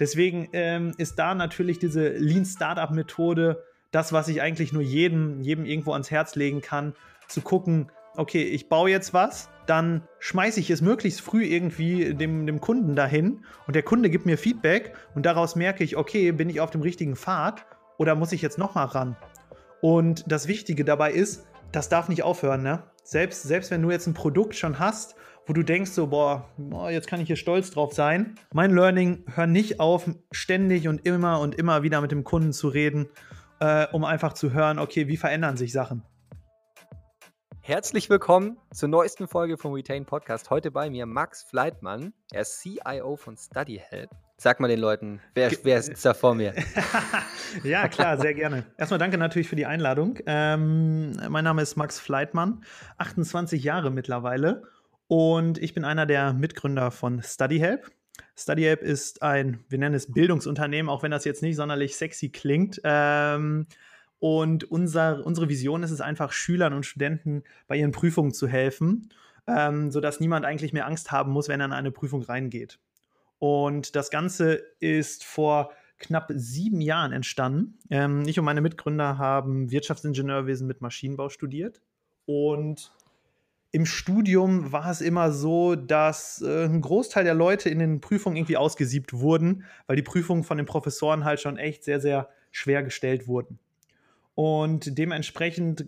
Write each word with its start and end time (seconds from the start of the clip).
Deswegen 0.00 0.48
ähm, 0.54 0.92
ist 0.96 1.18
da 1.18 1.34
natürlich 1.34 1.78
diese 1.78 2.08
Lean 2.08 2.44
Startup 2.44 2.90
Methode 2.90 3.62
das, 3.92 4.12
was 4.12 4.28
ich 4.28 4.40
eigentlich 4.40 4.72
nur 4.72 4.82
jedem, 4.82 5.42
jedem 5.42 5.64
irgendwo 5.64 5.92
ans 5.92 6.10
Herz 6.10 6.34
legen 6.34 6.60
kann, 6.60 6.94
zu 7.28 7.42
gucken, 7.42 7.90
okay, 8.16 8.42
ich 8.42 8.68
baue 8.68 8.90
jetzt 8.90 9.14
was, 9.14 9.50
dann 9.66 10.02
schmeiße 10.18 10.58
ich 10.58 10.70
es 10.70 10.80
möglichst 10.80 11.20
früh 11.20 11.44
irgendwie 11.44 12.14
dem, 12.14 12.46
dem 12.46 12.60
Kunden 12.60 12.96
dahin 12.96 13.44
und 13.66 13.76
der 13.76 13.82
Kunde 13.82 14.10
gibt 14.10 14.26
mir 14.26 14.38
Feedback 14.38 14.94
und 15.14 15.26
daraus 15.26 15.54
merke 15.54 15.84
ich, 15.84 15.96
okay, 15.96 16.32
bin 16.32 16.50
ich 16.50 16.60
auf 16.60 16.70
dem 16.70 16.80
richtigen 16.80 17.14
Pfad 17.14 17.66
oder 17.98 18.14
muss 18.14 18.32
ich 18.32 18.42
jetzt 18.42 18.58
nochmal 18.58 18.86
ran? 18.86 19.16
Und 19.80 20.24
das 20.26 20.48
Wichtige 20.48 20.84
dabei 20.84 21.12
ist, 21.12 21.46
das 21.72 21.88
darf 21.88 22.08
nicht 22.08 22.22
aufhören, 22.22 22.62
ne? 22.62 22.82
Selbst, 23.02 23.42
selbst 23.42 23.70
wenn 23.70 23.82
du 23.82 23.90
jetzt 23.90 24.06
ein 24.06 24.14
Produkt 24.14 24.54
schon 24.54 24.78
hast, 24.78 25.14
wo 25.46 25.52
du 25.52 25.62
denkst 25.62 25.90
so, 25.90 26.08
boah, 26.08 26.48
jetzt 26.90 27.08
kann 27.08 27.20
ich 27.20 27.26
hier 27.26 27.36
stolz 27.36 27.70
drauf 27.70 27.92
sein. 27.92 28.36
Mein 28.52 28.72
Learning, 28.72 29.24
hör 29.34 29.46
nicht 29.46 29.80
auf, 29.80 30.08
ständig 30.30 30.88
und 30.88 31.06
immer 31.06 31.40
und 31.40 31.54
immer 31.54 31.82
wieder 31.82 32.00
mit 32.00 32.12
dem 32.12 32.24
Kunden 32.24 32.52
zu 32.52 32.68
reden, 32.68 33.08
äh, 33.60 33.86
um 33.92 34.04
einfach 34.04 34.32
zu 34.34 34.52
hören, 34.52 34.78
okay, 34.78 35.08
wie 35.08 35.16
verändern 35.16 35.56
sich 35.56 35.72
Sachen. 35.72 36.02
Herzlich 37.62 38.10
willkommen 38.10 38.58
zur 38.72 38.88
neuesten 38.88 39.28
Folge 39.28 39.56
vom 39.56 39.72
Retain 39.72 40.04
Podcast. 40.04 40.50
Heute 40.50 40.70
bei 40.70 40.90
mir 40.90 41.06
Max 41.06 41.44
Fleitmann, 41.44 42.12
er 42.32 42.42
ist 42.42 42.60
CIO 42.60 43.16
von 43.16 43.36
StudyHelp. 43.36 44.10
Sag 44.38 44.58
mal 44.58 44.68
den 44.68 44.80
Leuten, 44.80 45.20
wer, 45.34 45.52
wer 45.64 45.82
sitzt 45.82 46.04
da 46.04 46.14
vor 46.14 46.34
mir? 46.34 46.54
ja, 47.62 47.88
klar, 47.88 48.16
sehr 48.16 48.32
gerne. 48.32 48.64
Erstmal 48.78 48.98
danke 48.98 49.18
natürlich 49.18 49.48
für 49.48 49.56
die 49.56 49.66
Einladung. 49.66 50.18
Ähm, 50.24 51.12
mein 51.28 51.44
Name 51.44 51.60
ist 51.60 51.76
Max 51.76 52.00
Fleitmann, 52.00 52.64
28 52.96 53.62
Jahre 53.62 53.90
mittlerweile 53.90 54.62
und 55.10 55.58
ich 55.58 55.74
bin 55.74 55.84
einer 55.84 56.06
der 56.06 56.32
Mitgründer 56.32 56.92
von 56.92 57.20
StudyHelp. 57.20 57.90
StudyHelp 58.38 58.80
ist 58.80 59.22
ein, 59.22 59.58
wir 59.68 59.80
nennen 59.80 59.96
es 59.96 60.12
Bildungsunternehmen, 60.12 60.88
auch 60.88 61.02
wenn 61.02 61.10
das 61.10 61.24
jetzt 61.24 61.42
nicht 61.42 61.56
sonderlich 61.56 61.96
sexy 61.96 62.28
klingt. 62.28 62.80
Ähm, 62.84 63.66
und 64.20 64.70
unser, 64.70 65.26
unsere 65.26 65.48
Vision 65.48 65.82
ist 65.82 65.90
es 65.90 66.00
einfach, 66.00 66.30
Schülern 66.30 66.74
und 66.74 66.86
Studenten 66.86 67.42
bei 67.66 67.76
ihren 67.76 67.90
Prüfungen 67.90 68.32
zu 68.32 68.46
helfen, 68.46 69.08
ähm, 69.48 69.90
sodass 69.90 70.20
niemand 70.20 70.46
eigentlich 70.46 70.72
mehr 70.72 70.86
Angst 70.86 71.10
haben 71.10 71.32
muss, 71.32 71.48
wenn 71.48 71.58
er 71.58 71.66
in 71.66 71.72
eine 71.72 71.90
Prüfung 71.90 72.22
reingeht. 72.22 72.78
Und 73.40 73.96
das 73.96 74.10
Ganze 74.10 74.62
ist 74.78 75.24
vor 75.24 75.72
knapp 75.98 76.30
sieben 76.36 76.80
Jahren 76.80 77.10
entstanden. 77.10 77.80
Ähm, 77.90 78.28
ich 78.28 78.38
und 78.38 78.44
meine 78.44 78.60
Mitgründer 78.60 79.18
haben 79.18 79.72
Wirtschaftsingenieurwesen 79.72 80.68
mit 80.68 80.80
Maschinenbau 80.80 81.30
studiert. 81.30 81.80
Und 82.26 82.92
im 83.72 83.86
Studium 83.86 84.72
war 84.72 84.90
es 84.90 85.00
immer 85.00 85.32
so, 85.32 85.76
dass 85.76 86.42
äh, 86.42 86.64
ein 86.64 86.80
Großteil 86.80 87.24
der 87.24 87.34
Leute 87.34 87.70
in 87.70 87.78
den 87.78 88.00
Prüfungen 88.00 88.36
irgendwie 88.36 88.56
ausgesiebt 88.56 89.12
wurden, 89.12 89.64
weil 89.86 89.96
die 89.96 90.02
Prüfungen 90.02 90.42
von 90.42 90.56
den 90.56 90.66
Professoren 90.66 91.24
halt 91.24 91.40
schon 91.40 91.56
echt 91.56 91.84
sehr, 91.84 92.00
sehr 92.00 92.28
schwer 92.50 92.82
gestellt 92.82 93.28
wurden. 93.28 93.58
Und 94.34 94.96
dementsprechend 94.98 95.86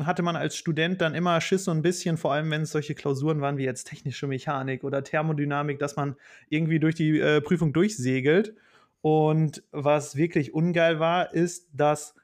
hatte 0.00 0.22
man 0.22 0.36
als 0.36 0.56
Student 0.56 1.00
dann 1.00 1.14
immer 1.14 1.40
Schiss 1.40 1.64
so 1.64 1.70
ein 1.70 1.82
bisschen, 1.82 2.16
vor 2.16 2.32
allem 2.32 2.50
wenn 2.50 2.62
es 2.62 2.72
solche 2.72 2.94
Klausuren 2.94 3.40
waren 3.40 3.56
wie 3.56 3.64
jetzt 3.64 3.84
technische 3.84 4.26
Mechanik 4.26 4.84
oder 4.84 5.02
Thermodynamik, 5.02 5.78
dass 5.78 5.96
man 5.96 6.16
irgendwie 6.48 6.78
durch 6.78 6.94
die 6.94 7.18
äh, 7.18 7.40
Prüfung 7.40 7.72
durchsegelt. 7.72 8.54
Und 9.02 9.62
was 9.72 10.16
wirklich 10.16 10.52
ungeil 10.52 11.00
war, 11.00 11.32
ist, 11.32 11.68
dass 11.72 12.14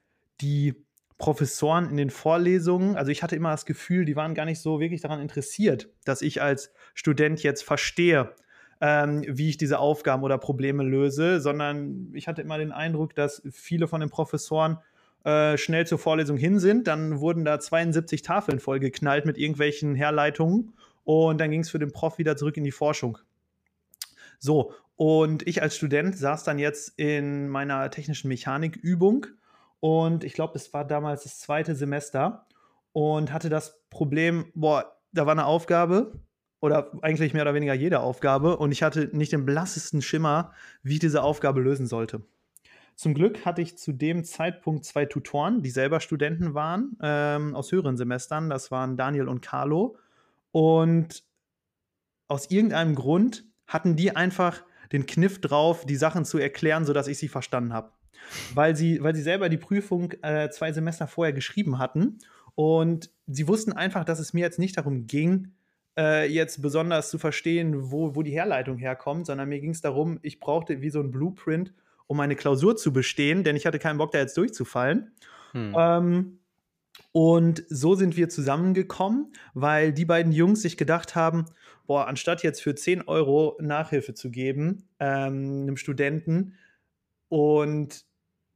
die 0.41 0.75
Professoren 1.23 1.89
in 1.89 1.97
den 1.97 2.11
Vorlesungen, 2.11 2.97
also 2.97 3.13
ich 3.13 3.23
hatte 3.23 3.37
immer 3.37 3.53
das 3.53 3.65
Gefühl, 3.65 4.05
die 4.05 4.17
waren 4.17 4.35
gar 4.35 4.45
nicht 4.45 4.59
so 4.59 4.81
wirklich 4.81 5.03
daran 5.03 5.21
interessiert, 5.21 5.89
dass 6.05 6.21
ich 6.21 6.43
als 6.43 6.73
Student 6.95 7.45
jetzt 7.45 7.63
verstehe, 7.63 8.35
ähm, 8.81 9.25
wie 9.29 9.49
ich 9.49 9.57
diese 9.57 9.79
Aufgaben 9.79 10.25
oder 10.25 10.37
Probleme 10.37 10.83
löse, 10.83 11.41
sondern 11.41 12.11
ich 12.13 12.27
hatte 12.27 12.43
immer 12.43 12.59
den 12.59 12.73
Eindruck, 12.73 13.15
dass 13.15 13.41
viele 13.53 13.87
von 13.87 14.01
den 14.01 14.11
Professoren 14.11 14.79
äh, 15.23 15.57
schnell 15.57 15.87
zur 15.87 16.01
Vorlesung 16.01 16.37
hin 16.37 16.59
sind. 16.59 16.89
Dann 16.89 17.21
wurden 17.21 17.45
da 17.45 17.61
72 17.61 18.23
Tafeln 18.23 18.59
vollgeknallt 18.59 19.25
mit 19.25 19.39
irgendwelchen 19.39 19.95
Herleitungen 19.95 20.73
und 21.05 21.41
dann 21.41 21.53
ging 21.53 21.61
es 21.61 21.71
für 21.71 21.79
den 21.79 21.93
Prof 21.93 22.19
wieder 22.19 22.37
zurück 22.37 22.57
in 22.57 22.65
die 22.65 22.73
Forschung. 22.73 23.19
So, 24.41 24.75
und 24.97 25.47
ich 25.47 25.63
als 25.63 25.77
Student 25.77 26.19
saß 26.19 26.43
dann 26.43 26.59
jetzt 26.59 26.99
in 26.99 27.49
meiner 27.49 27.93
technischen 27.93 28.27
Mechanikübung 28.27 29.29
und 29.83 30.23
ich 30.23 30.35
glaube, 30.35 30.53
es 30.55 30.73
war 30.73 30.85
damals 30.85 31.25
das 31.25 31.41
zweite 31.41 31.75
Semester 31.75 32.47
und 32.93 33.33
hatte 33.33 33.49
das 33.49 33.83
Problem, 33.91 34.45
boah, 34.55 34.97
da 35.13 35.27
war 35.27 35.33
eine 35.33 35.45
Aufgabe 35.45 36.21
oder 36.61 36.93
eigentlich 37.03 37.35
mehr 37.35 37.43
oder 37.43 37.55
weniger 37.55 37.75
jede 37.75 37.99
Aufgabe 37.99 38.59
und 38.59 38.71
ich 38.71 38.85
hatte 38.85 39.11
nicht 39.11 39.33
den 39.33 39.45
blassesten 39.45 40.01
Schimmer, 40.01 40.53
wie 40.85 40.95
ich 40.95 40.99
diese 41.01 41.25
Aufgabe 41.25 41.61
lösen 41.61 41.89
sollte. 41.89 42.23
Zum 42.95 43.13
Glück 43.13 43.45
hatte 43.45 43.61
ich 43.61 43.77
zu 43.77 43.91
dem 43.91 44.23
Zeitpunkt 44.23 44.85
zwei 44.85 45.05
Tutoren, 45.05 45.65
die 45.65 45.71
selber 45.71 45.99
Studenten 45.99 46.55
waren, 46.55 46.97
ähm, 47.03 47.57
aus 47.57 47.73
höheren 47.73 47.97
Semestern. 47.97 48.51
Das 48.51 48.71
waren 48.71 48.97
Daniel 48.97 49.27
und 49.27 49.43
Carlo. 49.43 49.97
Und 50.53 51.25
aus 52.29 52.53
irgendeinem 52.53 52.95
Grund 52.95 53.47
hatten 53.67 53.97
die 53.97 54.15
einfach 54.15 54.63
den 54.93 55.07
Kniff 55.07 55.41
drauf, 55.41 55.87
die 55.87 55.97
Sachen 55.97 56.25
zu 56.25 56.39
erklären, 56.39 56.85
sodass 56.85 57.09
ich 57.09 57.19
sie 57.19 57.29
verstanden 57.29 57.73
habe. 57.73 57.91
Weil 58.55 58.77
sie, 58.77 59.03
weil 59.03 59.15
sie 59.15 59.23
selber 59.23 59.49
die 59.49 59.59
Prüfung 59.59 60.13
äh, 60.23 60.49
zwei 60.51 60.73
Semester 60.73 61.07
vorher 61.07 61.33
geschrieben 61.33 61.79
hatten. 61.79 62.19
Und 62.55 63.11
sie 63.27 63.49
wussten 63.49 63.73
einfach, 63.73 64.05
dass 64.05 64.19
es 64.19 64.33
mir 64.33 64.41
jetzt 64.41 64.59
nicht 64.59 64.77
darum 64.77 65.07
ging, 65.07 65.53
äh, 65.97 66.27
jetzt 66.31 66.63
besonders 66.63 67.11
zu 67.11 67.19
verstehen, 67.19 67.91
wo, 67.91 68.15
wo 68.15 68.23
die 68.23 68.33
Herleitung 68.33 68.79
herkommt, 68.79 69.27
sondern 69.27 69.49
mir 69.49 69.61
ging 69.61 69.71
es 69.71 69.81
darum, 69.81 70.19
ich 70.23 70.41
brauchte 70.41 70.81
wie 70.81 70.91
so 70.91 71.01
ein 71.01 71.11
Blueprint, 71.11 71.73
um 72.07 72.17
meine 72.17 72.37
Klausur 72.37 72.77
zu 72.77 72.93
bestehen, 72.93 73.45
denn 73.45 73.57
ich 73.57 73.67
hatte 73.67 73.79
keinen 73.79 73.99
Bock, 73.99 74.13
da 74.13 74.19
jetzt 74.19 74.37
durchzufallen. 74.37 75.13
Hm. 75.53 75.75
Ähm, 75.77 76.39
und 77.13 77.65
so 77.69 77.95
sind 77.95 78.17
wir 78.17 78.29
zusammengekommen, 78.29 79.33
weil 79.55 79.93
die 79.93 80.05
beiden 80.05 80.33
Jungs 80.33 80.63
sich 80.63 80.77
gedacht 80.77 81.15
haben, 81.15 81.47
boah, 81.87 82.07
anstatt 82.07 82.43
jetzt 82.43 82.63
für 82.63 82.75
10 82.75 83.03
Euro 83.03 83.59
Nachhilfe 83.61 84.15
zu 84.15 84.31
geben, 84.31 84.89
ähm, 84.99 85.63
einem 85.63 85.77
Studenten, 85.77 86.55
und 87.33 88.05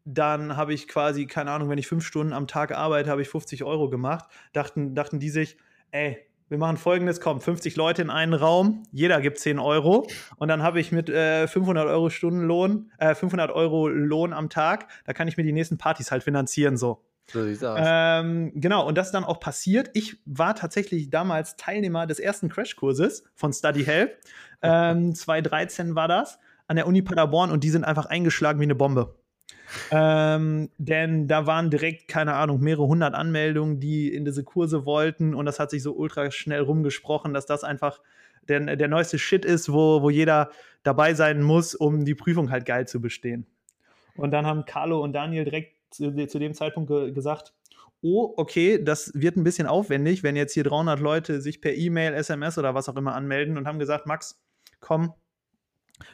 dann 0.07 0.57
habe 0.57 0.73
ich 0.73 0.87
quasi, 0.87 1.27
keine 1.27 1.51
Ahnung, 1.51 1.69
wenn 1.69 1.79
ich 1.79 1.89
fünf 1.89 2.07
Stunden 2.07 2.33
am 2.33 2.47
Tag 2.47 2.73
arbeite, 2.73 3.11
habe 3.11 3.23
ich 3.23 3.29
50 3.29 3.65
Euro 3.65 3.91
gemacht, 3.91 4.25
dachten, 4.53 4.95
dachten 4.95 5.19
die 5.19 5.31
sich, 5.31 5.59
ey, 5.91 6.19
wir 6.49 6.59
machen 6.59 6.77
folgendes, 6.77 7.21
komm, 7.21 7.41
50 7.41 7.75
Leute 7.75 8.03
in 8.03 8.11
einen 8.11 8.33
Raum, 8.33 8.85
jeder 8.93 9.21
gibt 9.21 9.41
10 9.41 9.59
Euro 9.59 10.07
und 10.37 10.47
dann 10.47 10.63
habe 10.63 10.79
ich 10.79 10.93
mit 10.93 11.09
äh, 11.11 11.49
500 11.49 11.89
Euro 11.89 12.09
Stundenlohn, 12.09 12.93
äh, 12.99 13.17
500 13.17 13.51
Euro 13.51 13.89
Lohn 13.89 14.33
am 14.33 14.49
Tag, 14.49 14.87
da 15.05 15.13
kann 15.13 15.27
ich 15.27 15.37
mir 15.37 15.43
die 15.43 15.53
nächsten 15.53 15.77
Partys 15.77 16.13
halt 16.13 16.23
finanzieren, 16.23 16.77
so. 16.77 17.03
So 17.33 17.45
sieht's 17.45 17.65
aus. 17.65 17.81
Ähm, 17.83 18.53
genau, 18.55 18.87
und 18.87 18.97
das 18.97 19.09
ist 19.09 19.13
dann 19.13 19.25
auch 19.25 19.41
passiert. 19.41 19.91
Ich 19.95 20.19
war 20.27 20.55
tatsächlich 20.55 21.11
damals 21.11 21.57
Teilnehmer 21.57 22.07
des 22.07 22.21
ersten 22.21 22.49
Crashkurses 22.49 23.25
von 23.35 23.53
Study 23.53 23.85
Help. 23.85 24.17
Ähm, 24.63 25.13
2013 25.17 25.97
war 25.97 26.07
das 26.07 26.39
an 26.69 26.77
der 26.77 26.87
Uni 26.87 27.03
Paderborn 27.03 27.51
und 27.51 27.65
die 27.65 27.71
sind 27.71 27.83
einfach 27.83 28.07
eingeschlagen 28.07 28.61
wie 28.61 28.65
eine 28.65 28.77
Bombe. 28.77 29.17
Ähm, 29.91 30.71
denn 30.79 31.29
da 31.29 31.47
waren 31.47 31.71
direkt, 31.71 32.09
keine 32.09 32.35
Ahnung, 32.35 32.61
mehrere 32.61 32.87
hundert 32.87 33.15
Anmeldungen, 33.15 33.81
die 33.81 34.13
in 34.13 34.25
diese 34.25 34.45
Kurse 34.45 34.87
wollten 34.87 35.35
und 35.35 35.47
das 35.47 35.59
hat 35.61 35.71
sich 35.71 35.83
so 35.83 35.95
ultra 35.95 36.31
schnell 36.31 36.61
rumgesprochen, 36.61 37.35
dass 37.35 37.47
das 37.47 37.65
einfach 37.65 38.01
der, 38.49 38.77
der 38.77 38.89
neueste 38.89 39.19
Shit 39.19 39.45
ist, 39.45 39.73
wo, 39.73 40.03
wo 40.03 40.11
jeder 40.11 40.51
dabei 40.83 41.15
sein 41.15 41.43
muss, 41.43 41.75
um 41.75 42.05
die 42.05 42.15
Prüfung 42.15 42.51
halt 42.51 42.65
geil 42.65 42.87
zu 42.87 43.01
bestehen. 43.01 43.47
Und 44.17 44.31
dann 44.31 44.47
haben 44.47 44.65
Carlo 44.65 45.03
und 45.03 45.13
Daniel 45.13 45.45
direkt 45.45 45.75
zu, 45.91 46.13
zu 46.27 46.39
dem 46.39 46.55
Zeitpunkt 46.55 46.89
ge 46.89 47.13
gesagt, 47.13 47.53
oh, 48.03 48.35
okay, 48.37 48.83
das 48.83 49.13
wird 49.15 49.37
ein 49.37 49.45
bisschen 49.45 49.67
aufwendig, 49.67 50.23
wenn 50.23 50.37
jetzt 50.37 50.53
hier 50.55 50.65
300 50.65 51.01
Leute 51.01 51.41
sich 51.41 51.61
per 51.61 51.75
E-Mail, 51.75 52.15
SMS 52.15 52.59
oder 52.59 52.75
was 52.75 52.89
auch 52.89 52.97
immer 52.97 53.15
anmelden 53.15 53.59
und 53.59 53.67
haben 53.67 53.79
gesagt, 53.79 54.07
Max, 54.07 54.41
komm, 54.81 55.13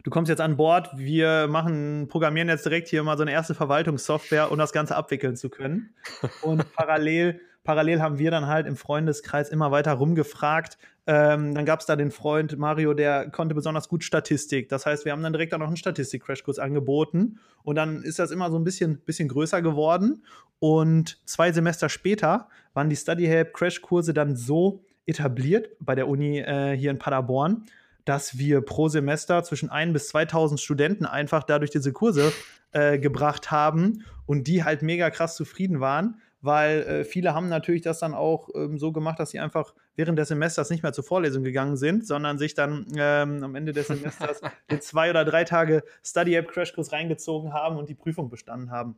du 0.02 0.10
kommst 0.10 0.28
jetzt 0.28 0.40
an 0.40 0.56
Bord, 0.56 0.90
wir 0.96 1.46
machen, 1.48 2.08
programmieren 2.08 2.48
jetzt 2.48 2.64
direkt 2.64 2.88
hier 2.88 3.02
mal 3.02 3.16
so 3.16 3.22
eine 3.22 3.32
erste 3.32 3.54
Verwaltungssoftware, 3.54 4.50
um 4.52 4.58
das 4.58 4.72
Ganze 4.72 4.96
abwickeln 4.96 5.36
zu 5.36 5.50
können. 5.50 5.94
Und 6.42 6.72
parallel, 6.76 7.40
parallel 7.64 8.00
haben 8.00 8.18
wir 8.18 8.30
dann 8.30 8.46
halt 8.46 8.66
im 8.66 8.76
Freundeskreis 8.76 9.48
immer 9.48 9.70
weiter 9.70 9.92
rumgefragt. 9.92 10.78
Ähm, 11.06 11.54
dann 11.54 11.64
gab 11.64 11.80
es 11.80 11.86
da 11.86 11.96
den 11.96 12.12
Freund 12.12 12.56
Mario, 12.58 12.94
der 12.94 13.28
konnte 13.30 13.54
besonders 13.54 13.88
gut 13.88 14.04
Statistik. 14.04 14.68
Das 14.68 14.86
heißt, 14.86 15.04
wir 15.04 15.12
haben 15.12 15.22
dann 15.22 15.32
direkt 15.32 15.52
auch 15.52 15.58
noch 15.58 15.66
einen 15.66 15.76
Statistik-Crashkurs 15.76 16.60
angeboten. 16.60 17.40
Und 17.64 17.76
dann 17.76 18.02
ist 18.02 18.18
das 18.18 18.30
immer 18.30 18.50
so 18.50 18.58
ein 18.58 18.64
bisschen, 18.64 18.98
bisschen 18.98 19.28
größer 19.28 19.62
geworden. 19.62 20.24
Und 20.60 21.18
zwei 21.26 21.50
Semester 21.50 21.88
später 21.88 22.48
waren 22.72 22.88
die 22.88 22.96
Study 22.96 23.26
Help 23.26 23.52
Crashkurse 23.52 24.14
dann 24.14 24.36
so 24.36 24.84
etabliert 25.06 25.70
bei 25.80 25.96
der 25.96 26.06
Uni 26.06 26.38
äh, 26.38 26.76
hier 26.76 26.92
in 26.92 26.98
Paderborn, 26.98 27.64
dass 28.04 28.38
wir 28.38 28.60
pro 28.60 28.88
Semester 28.88 29.42
zwischen 29.44 29.70
1 29.70 29.92
bis 29.92 30.08
2000 30.08 30.60
Studenten 30.60 31.06
einfach 31.06 31.44
dadurch 31.44 31.70
diese 31.70 31.92
Kurse 31.92 32.32
äh, 32.72 32.98
gebracht 32.98 33.50
haben 33.50 34.04
und 34.26 34.46
die 34.46 34.64
halt 34.64 34.82
mega 34.82 35.10
krass 35.10 35.36
zufrieden 35.36 35.80
waren, 35.80 36.20
weil 36.40 36.82
äh, 36.82 37.04
viele 37.04 37.34
haben 37.34 37.48
natürlich 37.48 37.82
das 37.82 38.00
dann 38.00 38.14
auch 38.14 38.48
ähm, 38.54 38.78
so 38.78 38.92
gemacht, 38.92 39.20
dass 39.20 39.30
sie 39.30 39.38
einfach 39.38 39.74
während 39.94 40.18
des 40.18 40.28
Semesters 40.28 40.70
nicht 40.70 40.82
mehr 40.82 40.92
zur 40.92 41.04
Vorlesung 41.04 41.44
gegangen 41.44 41.76
sind, 41.76 42.06
sondern 42.06 42.38
sich 42.38 42.54
dann 42.54 42.86
ähm, 42.96 43.44
am 43.44 43.54
Ende 43.54 43.72
des 43.72 43.86
Semesters 43.86 44.40
zwei 44.80 45.10
oder 45.10 45.24
drei 45.24 45.44
Tage 45.44 45.84
Study 46.04 46.34
App 46.34 46.48
Crashkurs 46.48 46.92
reingezogen 46.92 47.52
haben 47.52 47.76
und 47.76 47.88
die 47.88 47.94
Prüfung 47.94 48.28
bestanden 48.28 48.70
haben. 48.70 48.96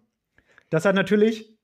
Das 0.70 0.84
hat 0.84 0.94
natürlich 0.94 1.54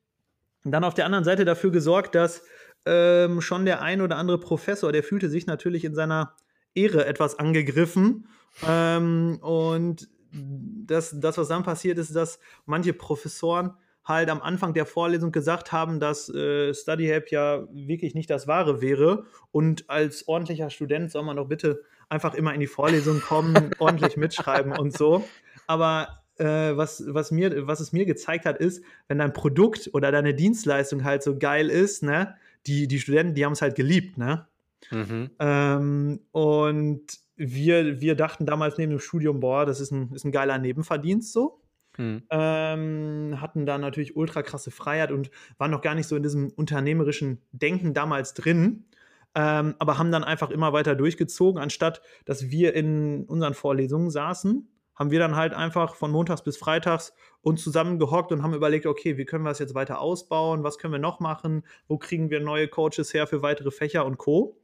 dann 0.63 0.83
auf 0.83 0.93
der 0.93 1.05
anderen 1.05 1.23
Seite 1.23 1.45
dafür 1.45 1.71
gesorgt, 1.71 2.13
dass 2.13 2.43
ähm, 2.85 3.41
schon 3.41 3.65
der 3.65 3.81
ein 3.81 4.01
oder 4.01 4.17
andere 4.17 4.39
Professor, 4.39 4.91
der 4.91 5.03
fühlte 5.03 5.29
sich 5.29 5.47
natürlich 5.47 5.83
in 5.83 5.95
seiner 5.95 6.35
Ehre 6.73 7.05
etwas 7.05 7.39
angegriffen. 7.39 8.27
Ähm, 8.67 9.39
und 9.41 10.09
das, 10.31 11.19
das, 11.19 11.37
was 11.37 11.47
dann 11.47 11.63
passiert 11.63 11.97
ist, 11.97 12.15
dass 12.15 12.39
manche 12.65 12.93
Professoren 12.93 13.73
halt 14.03 14.29
am 14.29 14.41
Anfang 14.41 14.73
der 14.73 14.85
Vorlesung 14.85 15.31
gesagt 15.31 15.71
haben, 15.71 15.99
dass 15.99 16.29
äh, 16.29 16.73
StudyHelp 16.73 17.29
ja 17.29 17.67
wirklich 17.71 18.15
nicht 18.15 18.29
das 18.29 18.47
Wahre 18.47 18.81
wäre. 18.81 19.25
Und 19.51 19.89
als 19.89 20.27
ordentlicher 20.27 20.69
Student 20.69 21.11
soll 21.11 21.23
man 21.23 21.37
doch 21.37 21.47
bitte 21.47 21.83
einfach 22.09 22.33
immer 22.33 22.53
in 22.53 22.59
die 22.59 22.67
Vorlesung 22.67 23.21
kommen, 23.21 23.71
ordentlich 23.79 24.17
mitschreiben 24.17 24.73
und 24.73 24.97
so. 24.97 25.23
Aber 25.67 26.23
äh, 26.37 26.75
was, 26.75 27.03
was, 27.07 27.31
mir, 27.31 27.67
was 27.67 27.79
es 27.79 27.93
mir 27.93 28.05
gezeigt 28.05 28.45
hat, 28.45 28.57
ist, 28.57 28.83
wenn 29.07 29.19
dein 29.19 29.33
Produkt 29.33 29.89
oder 29.93 30.11
deine 30.11 30.33
Dienstleistung 30.33 31.03
halt 31.03 31.23
so 31.23 31.37
geil 31.37 31.69
ist, 31.69 32.03
ne, 32.03 32.35
die, 32.65 32.87
die 32.87 32.99
Studenten, 32.99 33.35
die 33.35 33.45
haben 33.45 33.53
es 33.53 33.61
halt 33.61 33.75
geliebt, 33.75 34.17
ne? 34.17 34.47
Mhm. 34.89 35.29
Ähm, 35.39 36.19
und 36.31 37.01
wir, 37.35 38.01
wir 38.01 38.15
dachten 38.15 38.45
damals 38.45 38.77
neben 38.77 38.91
dem 38.91 38.99
Studium, 38.99 39.39
boah, 39.39 39.65
das 39.65 39.79
ist 39.79 39.91
ein, 39.91 40.11
ist 40.13 40.25
ein 40.25 40.31
geiler 40.31 40.57
Nebenverdienst 40.57 41.31
so. 41.31 41.61
Mhm. 41.97 42.23
Ähm, 42.29 43.41
hatten 43.41 43.65
da 43.65 43.77
natürlich 43.77 44.15
ultra 44.15 44.41
krasse 44.43 44.71
Freiheit 44.71 45.11
und 45.11 45.29
waren 45.57 45.71
noch 45.71 45.81
gar 45.81 45.95
nicht 45.95 46.07
so 46.07 46.15
in 46.15 46.23
diesem 46.23 46.49
unternehmerischen 46.49 47.41
Denken 47.51 47.93
damals 47.93 48.33
drin. 48.33 48.85
Ähm, 49.33 49.75
aber 49.79 49.97
haben 49.97 50.11
dann 50.11 50.23
einfach 50.23 50.49
immer 50.49 50.73
weiter 50.73 50.95
durchgezogen, 50.95 51.61
anstatt 51.61 52.01
dass 52.25 52.49
wir 52.49 52.73
in 52.73 53.23
unseren 53.25 53.53
Vorlesungen 53.53 54.09
saßen 54.09 54.67
haben 55.01 55.09
wir 55.09 55.17
dann 55.17 55.35
halt 55.35 55.55
einfach 55.55 55.95
von 55.95 56.11
montags 56.11 56.43
bis 56.43 56.57
freitags 56.57 57.13
uns 57.41 57.63
zusammengehockt 57.63 58.31
und 58.31 58.43
haben 58.43 58.53
überlegt, 58.53 58.85
okay, 58.85 59.17
wie 59.17 59.25
können 59.25 59.43
wir 59.43 59.49
das 59.49 59.57
jetzt 59.57 59.73
weiter 59.73 59.99
ausbauen, 59.99 60.63
was 60.63 60.77
können 60.77 60.93
wir 60.93 60.99
noch 60.99 61.19
machen, 61.19 61.65
wo 61.87 61.97
kriegen 61.97 62.29
wir 62.29 62.39
neue 62.39 62.67
Coaches 62.67 63.11
her 63.11 63.25
für 63.25 63.41
weitere 63.41 63.71
Fächer 63.71 64.05
und 64.05 64.19
Co. 64.19 64.60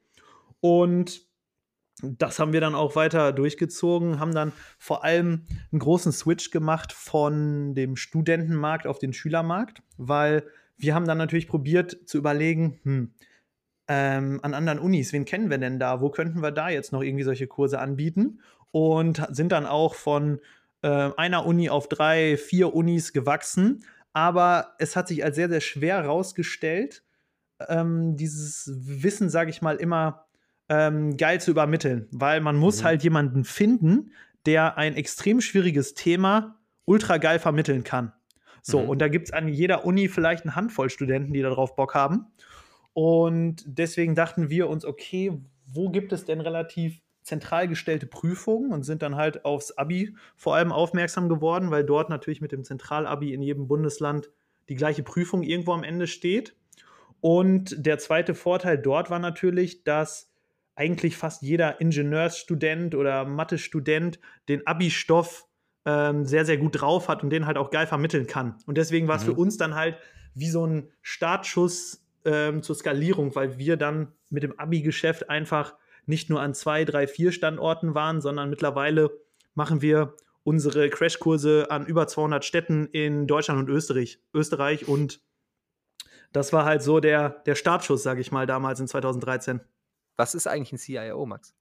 Und 0.59 1.21
das 2.01 2.39
haben 2.39 2.53
wir 2.53 2.61
dann 2.61 2.75
auch 2.75 2.95
weiter 2.95 3.33
durchgezogen, 3.33 4.19
haben 4.19 4.33
dann 4.33 4.51
vor 4.77 5.03
allem 5.03 5.45
einen 5.71 5.79
großen 5.79 6.11
Switch 6.11 6.51
gemacht 6.51 6.93
von 6.93 7.73
dem 7.73 7.95
Studentenmarkt 7.95 8.85
auf 8.85 8.99
den 8.99 9.13
Schülermarkt, 9.13 9.81
weil 9.97 10.43
wir 10.77 10.93
haben 10.93 11.07
dann 11.07 11.17
natürlich 11.17 11.47
probiert 11.47 11.97
zu 12.05 12.19
überlegen, 12.19 12.79
hm, 12.83 13.13
ähm, 13.89 14.39
an 14.43 14.53
anderen 14.53 14.79
Unis, 14.79 15.13
wen 15.13 15.25
kennen 15.25 15.49
wir 15.49 15.57
denn 15.57 15.79
da? 15.79 16.01
Wo 16.01 16.09
könnten 16.09 16.43
wir 16.43 16.51
da 16.51 16.69
jetzt 16.69 16.91
noch 16.91 17.01
irgendwie 17.01 17.23
solche 17.23 17.47
Kurse 17.47 17.79
anbieten? 17.79 18.41
und 18.71 19.25
sind 19.31 19.51
dann 19.51 19.65
auch 19.65 19.95
von 19.95 20.39
äh, 20.81 21.09
einer 21.17 21.45
Uni 21.45 21.69
auf 21.69 21.87
drei, 21.87 22.37
vier 22.37 22.73
Unis 22.73 23.13
gewachsen. 23.13 23.83
Aber 24.13 24.75
es 24.79 24.95
hat 24.95 25.07
sich 25.07 25.23
als 25.23 25.35
sehr, 25.35 25.49
sehr 25.49 25.61
schwer 25.61 26.03
herausgestellt, 26.03 27.03
ähm, 27.67 28.15
dieses 28.17 28.71
Wissen, 28.75 29.29
sage 29.29 29.49
ich 29.49 29.61
mal, 29.61 29.77
immer 29.77 30.26
ähm, 30.69 31.17
geil 31.17 31.39
zu 31.39 31.51
übermitteln, 31.51 32.07
weil 32.11 32.41
man 32.41 32.57
muss 32.57 32.81
mhm. 32.81 32.85
halt 32.85 33.03
jemanden 33.03 33.43
finden, 33.43 34.11
der 34.45 34.77
ein 34.77 34.95
extrem 34.95 35.41
schwieriges 35.41 35.93
Thema 35.93 36.59
ultra 36.85 37.17
geil 37.17 37.39
vermitteln 37.39 37.83
kann. 37.83 38.13
So, 38.61 38.81
mhm. 38.81 38.89
und 38.89 38.99
da 38.99 39.07
gibt 39.07 39.27
es 39.27 39.33
an 39.33 39.47
jeder 39.47 39.85
Uni 39.85 40.07
vielleicht 40.09 40.43
eine 40.43 40.55
Handvoll 40.55 40.89
Studenten, 40.89 41.33
die 41.33 41.41
darauf 41.41 41.75
Bock 41.75 41.93
haben. 41.93 42.27
Und 42.93 43.63
deswegen 43.65 44.15
dachten 44.15 44.49
wir 44.49 44.69
uns, 44.69 44.83
okay, 44.83 45.39
wo 45.65 45.89
gibt 45.89 46.11
es 46.13 46.25
denn 46.25 46.41
relativ 46.41 46.99
zentral 47.21 47.67
gestellte 47.67 48.07
Prüfungen 48.07 48.71
und 48.71 48.83
sind 48.83 49.01
dann 49.01 49.17
halt 49.17 49.43
aufs 49.43 49.77
Abi 49.77 50.15
vor 50.35 50.55
allem 50.55 50.71
aufmerksam 50.71 51.27
geworden, 51.27 51.71
weil 51.71 51.83
dort 51.83 52.09
natürlich 52.09 52.41
mit 52.41 52.53
dem 52.53 52.63
Zentralabi 52.63 53.33
in 53.33 53.41
jedem 53.41 53.67
Bundesland 53.67 54.29
die 54.69 54.75
gleiche 54.75 55.03
Prüfung 55.03 55.43
irgendwo 55.43 55.73
am 55.73 55.83
Ende 55.83 56.07
steht. 56.07 56.55
Und 57.19 57.85
der 57.85 57.99
zweite 57.99 58.33
Vorteil 58.33 58.77
dort 58.77 59.09
war 59.09 59.19
natürlich, 59.19 59.83
dass 59.83 60.31
eigentlich 60.77 61.17
fast 61.17 61.41
jeder 61.41 61.81
Ingenieursstudent 61.81 62.95
oder 62.95 63.25
Mathe-Student 63.25 64.19
den 64.47 64.65
Abi-Stoff 64.65 65.45
ähm, 65.85 66.25
sehr, 66.25 66.45
sehr 66.45 66.57
gut 66.57 66.79
drauf 66.79 67.09
hat 67.09 67.23
und 67.23 67.31
den 67.31 67.45
halt 67.47 67.57
auch 67.57 67.71
geil 67.71 67.87
vermitteln 67.87 68.27
kann. 68.27 68.57
Und 68.67 68.77
deswegen 68.77 69.07
war 69.07 69.15
es 69.15 69.23
mhm. 69.23 69.27
für 69.27 69.33
uns 69.33 69.57
dann 69.57 69.75
halt 69.75 69.97
wie 70.35 70.49
so 70.49 70.65
ein 70.65 70.91
Startschuss 71.01 72.05
ähm, 72.25 72.61
zur 72.61 72.75
Skalierung, 72.75 73.35
weil 73.35 73.57
wir 73.57 73.75
dann 73.75 74.13
mit 74.29 74.43
dem 74.43 74.59
Abi-Geschäft 74.59 75.29
einfach 75.29 75.73
nicht 76.05 76.29
nur 76.29 76.41
an 76.41 76.53
zwei, 76.53 76.85
drei, 76.85 77.07
vier 77.07 77.31
Standorten 77.31 77.95
waren, 77.95 78.21
sondern 78.21 78.49
mittlerweile 78.49 79.09
machen 79.55 79.81
wir 79.81 80.13
unsere 80.43 80.89
Crashkurse 80.89 81.71
an 81.71 81.87
über 81.87 82.07
200 82.07 82.45
Städten 82.45 82.85
in 82.91 83.25
Deutschland 83.25 83.59
und 83.59 83.69
Österreich. 83.69 84.19
Österreich 84.33 84.87
und 84.87 85.21
das 86.31 86.53
war 86.53 86.65
halt 86.65 86.83
so 86.83 86.99
der, 86.99 87.41
der 87.45 87.55
Startschuss, 87.55 88.03
sage 88.03 88.21
ich 88.21 88.31
mal, 88.31 88.45
damals 88.45 88.79
in 88.79 88.87
2013. 88.87 89.61
Was 90.17 90.35
ist 90.35 90.47
eigentlich 90.47 90.73
ein 90.73 90.79
CIO, 90.79 91.25
Max? 91.25 91.53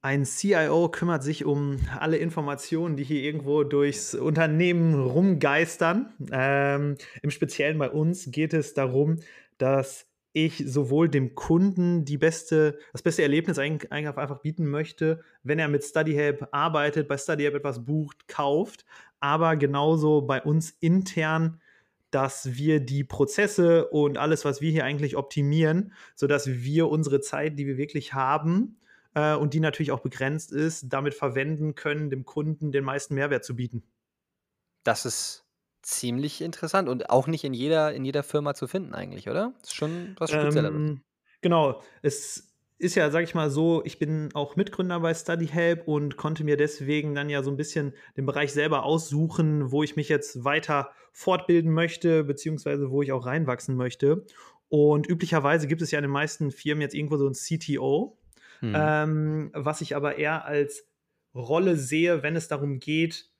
Ein 0.00 0.24
CIO 0.24 0.88
kümmert 0.88 1.22
sich 1.22 1.44
um 1.44 1.78
alle 1.98 2.16
Informationen, 2.16 2.96
die 2.96 3.04
hier 3.04 3.22
irgendwo 3.22 3.62
durchs 3.62 4.14
Unternehmen 4.14 4.94
rumgeistern. 4.94 6.12
Ähm, 6.32 6.96
Im 7.22 7.30
Speziellen 7.30 7.78
bei 7.78 7.90
uns 7.90 8.30
geht 8.30 8.54
es 8.54 8.74
darum, 8.74 9.20
dass 9.58 10.06
ich 10.32 10.64
sowohl 10.66 11.08
dem 11.08 11.34
Kunden 11.34 12.04
die 12.04 12.18
beste, 12.18 12.78
das 12.92 13.02
beste 13.02 13.22
Erlebnis 13.22 13.58
einfach 13.58 14.40
bieten 14.40 14.66
möchte, 14.66 15.22
wenn 15.42 15.58
er 15.58 15.68
mit 15.68 15.84
StudyHelp 15.84 16.48
arbeitet, 16.52 17.06
bei 17.06 17.18
StudyHelp 17.18 17.56
etwas 17.56 17.84
bucht, 17.84 18.26
kauft, 18.28 18.84
aber 19.20 19.56
genauso 19.56 20.22
bei 20.22 20.42
uns 20.42 20.70
intern, 20.80 21.60
dass 22.12 22.54
wir 22.54 22.80
die 22.80 23.04
Prozesse 23.04 23.88
und 23.88 24.18
alles, 24.18 24.44
was 24.44 24.60
wir 24.60 24.70
hier 24.70 24.84
eigentlich 24.84 25.16
optimieren, 25.16 25.92
sodass 26.14 26.46
wir 26.46 26.88
unsere 26.88 27.20
Zeit, 27.20 27.58
die 27.58 27.66
wir 27.66 27.76
wirklich 27.76 28.14
haben 28.14 28.78
äh, 29.14 29.34
und 29.34 29.54
die 29.54 29.60
natürlich 29.60 29.92
auch 29.92 30.00
begrenzt 30.00 30.52
ist, 30.52 30.92
damit 30.92 31.14
verwenden 31.14 31.74
können, 31.74 32.10
dem 32.10 32.24
Kunden 32.24 32.70
den 32.72 32.84
meisten 32.84 33.14
Mehrwert 33.14 33.44
zu 33.44 33.56
bieten. 33.56 33.82
Das 34.84 35.04
ist 35.04 35.42
Ziemlich 35.82 36.42
interessant 36.42 36.88
und 36.88 37.10
auch 37.10 37.26
nicht 37.26 37.42
in 37.42 37.54
jeder 37.54 37.92
in 37.92 38.04
jeder 38.04 38.22
Firma 38.22 38.54
zu 38.54 38.68
finden 38.68 38.94
eigentlich, 38.94 39.28
oder? 39.28 39.52
Ist 39.62 39.74
schon 39.74 40.14
was 40.16 40.30
Spezielleres. 40.30 40.76
Ähm, 40.76 41.02
genau. 41.40 41.82
Es 42.02 42.51
ist 42.82 42.96
ja, 42.96 43.10
sag 43.10 43.22
ich 43.22 43.34
mal 43.34 43.48
so, 43.48 43.82
ich 43.84 44.00
bin 44.00 44.30
auch 44.34 44.56
Mitgründer 44.56 44.98
bei 44.98 45.14
StudyHelp 45.14 45.86
und 45.86 46.16
konnte 46.16 46.42
mir 46.42 46.56
deswegen 46.56 47.14
dann 47.14 47.30
ja 47.30 47.44
so 47.44 47.50
ein 47.50 47.56
bisschen 47.56 47.94
den 48.16 48.26
Bereich 48.26 48.52
selber 48.52 48.82
aussuchen, 48.82 49.70
wo 49.70 49.84
ich 49.84 49.94
mich 49.94 50.08
jetzt 50.08 50.44
weiter 50.44 50.90
fortbilden 51.12 51.72
möchte, 51.72 52.24
beziehungsweise 52.24 52.90
wo 52.90 53.00
ich 53.00 53.12
auch 53.12 53.24
reinwachsen 53.24 53.76
möchte. 53.76 54.26
Und 54.68 55.08
üblicherweise 55.08 55.68
gibt 55.68 55.80
es 55.80 55.92
ja 55.92 55.98
in 56.00 56.02
den 56.02 56.10
meisten 56.10 56.50
Firmen 56.50 56.82
jetzt 56.82 56.94
irgendwo 56.94 57.18
so 57.18 57.28
ein 57.28 57.34
CTO, 57.34 58.18
hm. 58.58 58.72
ähm, 58.76 59.50
was 59.54 59.80
ich 59.80 59.94
aber 59.94 60.18
eher 60.18 60.44
als 60.44 60.88
Rolle 61.36 61.76
sehe, 61.76 62.24
wenn 62.24 62.34
es 62.34 62.48
darum 62.48 62.80
geht, 62.80 63.30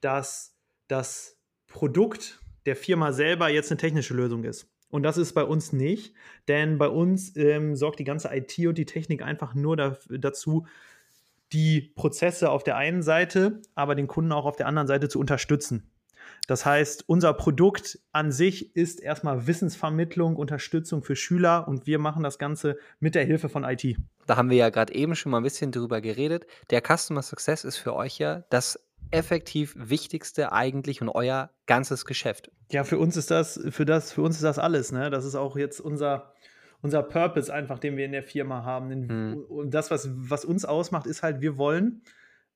dass 0.00 0.56
das 0.86 1.36
Produkt 1.66 2.40
der 2.64 2.76
Firma 2.76 3.12
selber 3.12 3.48
jetzt 3.48 3.72
eine 3.72 3.78
technische 3.78 4.14
Lösung 4.14 4.44
ist. 4.44 4.70
Und 4.94 5.02
das 5.02 5.16
ist 5.16 5.32
bei 5.32 5.42
uns 5.42 5.72
nicht, 5.72 6.14
denn 6.46 6.78
bei 6.78 6.86
uns 6.86 7.36
ähm, 7.36 7.74
sorgt 7.74 7.98
die 7.98 8.04
ganze 8.04 8.28
IT 8.32 8.56
und 8.64 8.78
die 8.78 8.84
Technik 8.84 9.22
einfach 9.22 9.52
nur 9.52 9.76
da, 9.76 9.98
dazu, 10.08 10.68
die 11.52 11.80
Prozesse 11.96 12.48
auf 12.48 12.62
der 12.62 12.76
einen 12.76 13.02
Seite, 13.02 13.60
aber 13.74 13.96
den 13.96 14.06
Kunden 14.06 14.30
auch 14.30 14.44
auf 14.44 14.54
der 14.54 14.68
anderen 14.68 14.86
Seite 14.86 15.08
zu 15.08 15.18
unterstützen. 15.18 15.90
Das 16.46 16.64
heißt, 16.64 17.08
unser 17.08 17.34
Produkt 17.34 17.98
an 18.12 18.30
sich 18.30 18.76
ist 18.76 19.00
erstmal 19.00 19.48
Wissensvermittlung, 19.48 20.36
Unterstützung 20.36 21.02
für 21.02 21.16
Schüler 21.16 21.66
und 21.66 21.88
wir 21.88 21.98
machen 21.98 22.22
das 22.22 22.38
Ganze 22.38 22.78
mit 23.00 23.16
der 23.16 23.24
Hilfe 23.24 23.48
von 23.48 23.64
IT. 23.64 23.96
Da 24.26 24.36
haben 24.36 24.48
wir 24.48 24.58
ja 24.58 24.70
gerade 24.70 24.94
eben 24.94 25.16
schon 25.16 25.32
mal 25.32 25.38
ein 25.38 25.42
bisschen 25.42 25.72
drüber 25.72 26.02
geredet. 26.02 26.46
Der 26.70 26.80
Customer 26.80 27.22
Success 27.22 27.64
ist 27.64 27.78
für 27.78 27.96
euch 27.96 28.18
ja 28.18 28.44
das 28.48 28.78
effektiv 29.10 29.74
wichtigste 29.76 30.52
eigentlich 30.52 31.00
und 31.00 31.08
euer 31.08 31.50
ganzes 31.66 32.04
Geschäft. 32.04 32.50
Ja, 32.70 32.84
für 32.84 32.98
uns 32.98 33.16
ist 33.16 33.30
das, 33.30 33.60
für 33.70 33.84
das, 33.84 34.12
für 34.12 34.22
uns 34.22 34.36
ist 34.36 34.44
das 34.44 34.58
alles, 34.58 34.92
ne? 34.92 35.10
Das 35.10 35.24
ist 35.24 35.34
auch 35.34 35.56
jetzt 35.56 35.80
unser, 35.80 36.32
unser 36.82 37.02
Purpose 37.02 37.52
einfach, 37.52 37.78
den 37.78 37.96
wir 37.96 38.04
in 38.04 38.12
der 38.12 38.22
Firma 38.22 38.64
haben. 38.64 39.06
Mhm. 39.06 39.44
Und 39.48 39.70
das, 39.72 39.90
was, 39.90 40.08
was 40.12 40.44
uns 40.44 40.64
ausmacht, 40.64 41.06
ist 41.06 41.22
halt, 41.22 41.40
wir 41.40 41.56
wollen 41.56 42.02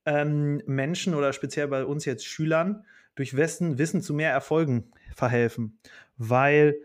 ähm, 0.05 0.61
Menschen 0.65 1.13
oder 1.13 1.33
speziell 1.33 1.67
bei 1.67 1.85
uns 1.85 2.05
jetzt 2.05 2.25
Schülern 2.25 2.85
durch 3.15 3.35
Wissen, 3.35 3.77
Wissen 3.77 4.01
zu 4.01 4.13
mehr 4.13 4.31
Erfolgen 4.31 4.91
verhelfen. 5.15 5.79
Weil 6.17 6.75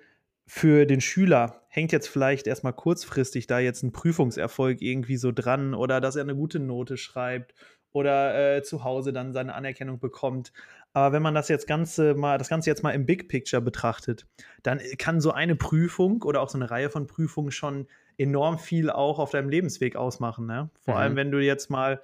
für 0.47 0.85
den 0.85 1.01
Schüler 1.01 1.63
hängt 1.69 1.93
jetzt 1.93 2.09
vielleicht 2.09 2.47
erstmal 2.47 2.73
kurzfristig 2.73 3.47
da 3.47 3.59
jetzt 3.59 3.83
ein 3.83 3.93
Prüfungserfolg 3.93 4.83
irgendwie 4.83 5.17
so 5.17 5.33
dran 5.33 5.75
oder 5.75 6.01
dass 6.01 6.17
er 6.17 6.23
eine 6.23 6.37
gute 6.37 6.61
Note 6.61 6.97
schreibt 6.97 7.55
oder 7.95 8.57
äh, 8.57 8.63
zu 8.63 8.85
Hause 8.85 9.13
dann 9.13 9.33
seine 9.33 9.55
Anerkennung 9.55 9.99
bekommt. 9.99 10.53
Aber 10.93 11.13
wenn 11.13 11.23
man 11.23 11.35
das 11.35 11.49
jetzt 11.49 11.67
Ganze 11.67 12.15
mal, 12.15 12.39
das 12.39 12.49
Ganze 12.49 12.69
jetzt 12.69 12.83
mal 12.83 12.91
im 12.91 13.07
Big 13.07 13.29
Picture 13.29 13.63
betrachtet, 13.63 14.27
dann 14.63 14.81
kann 14.99 15.21
so 15.21 15.33
eine 15.33 15.57
Prüfung 15.57 16.23
oder 16.23 16.43
auch 16.43 16.49
so 16.49 16.59
eine 16.59 16.71
Reihe 16.71 16.91
von 16.91 17.07
Prüfungen 17.07 17.53
schon 17.53 17.87
enorm 18.19 18.59
viel 18.59 18.91
auch 18.91 19.19
auf 19.19 19.31
deinem 19.31 19.49
Lebensweg 19.49 19.97
ausmachen. 19.97 20.47
Ne? 20.47 20.71
Vor 20.83 20.95
mhm. 20.95 21.01
allem, 21.01 21.17
wenn 21.17 21.31
du 21.31 21.39
jetzt 21.39 21.71
mal 21.71 22.03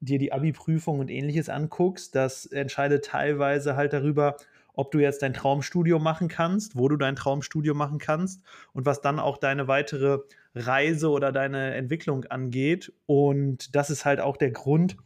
dir 0.00 0.18
die 0.18 0.32
Abi-Prüfung 0.32 0.98
und 0.98 1.10
ähnliches 1.10 1.48
anguckst, 1.48 2.14
das 2.14 2.46
entscheidet 2.46 3.04
teilweise 3.06 3.76
halt 3.76 3.92
darüber, 3.92 4.36
ob 4.74 4.90
du 4.90 4.98
jetzt 4.98 5.22
dein 5.22 5.34
Traumstudium 5.34 6.02
machen 6.02 6.28
kannst, 6.28 6.76
wo 6.76 6.88
du 6.88 6.96
dein 6.96 7.16
Traumstudium 7.16 7.76
machen 7.76 7.98
kannst 7.98 8.42
und 8.72 8.86
was 8.86 9.00
dann 9.00 9.18
auch 9.18 9.36
deine 9.36 9.68
weitere 9.68 10.20
Reise 10.54 11.10
oder 11.10 11.32
deine 11.32 11.74
Entwicklung 11.74 12.24
angeht. 12.26 12.92
Und 13.06 13.74
das 13.74 13.90
ist 13.90 14.04
halt 14.04 14.20
auch 14.20 14.36
der 14.36 14.50
Grund, 14.50 14.96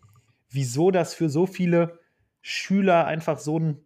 wieso 0.54 0.90
das 0.90 1.14
für 1.14 1.28
so 1.28 1.46
viele 1.46 1.99
Schüler 2.40 3.06
einfach 3.06 3.38
so 3.38 3.58
ein 3.58 3.84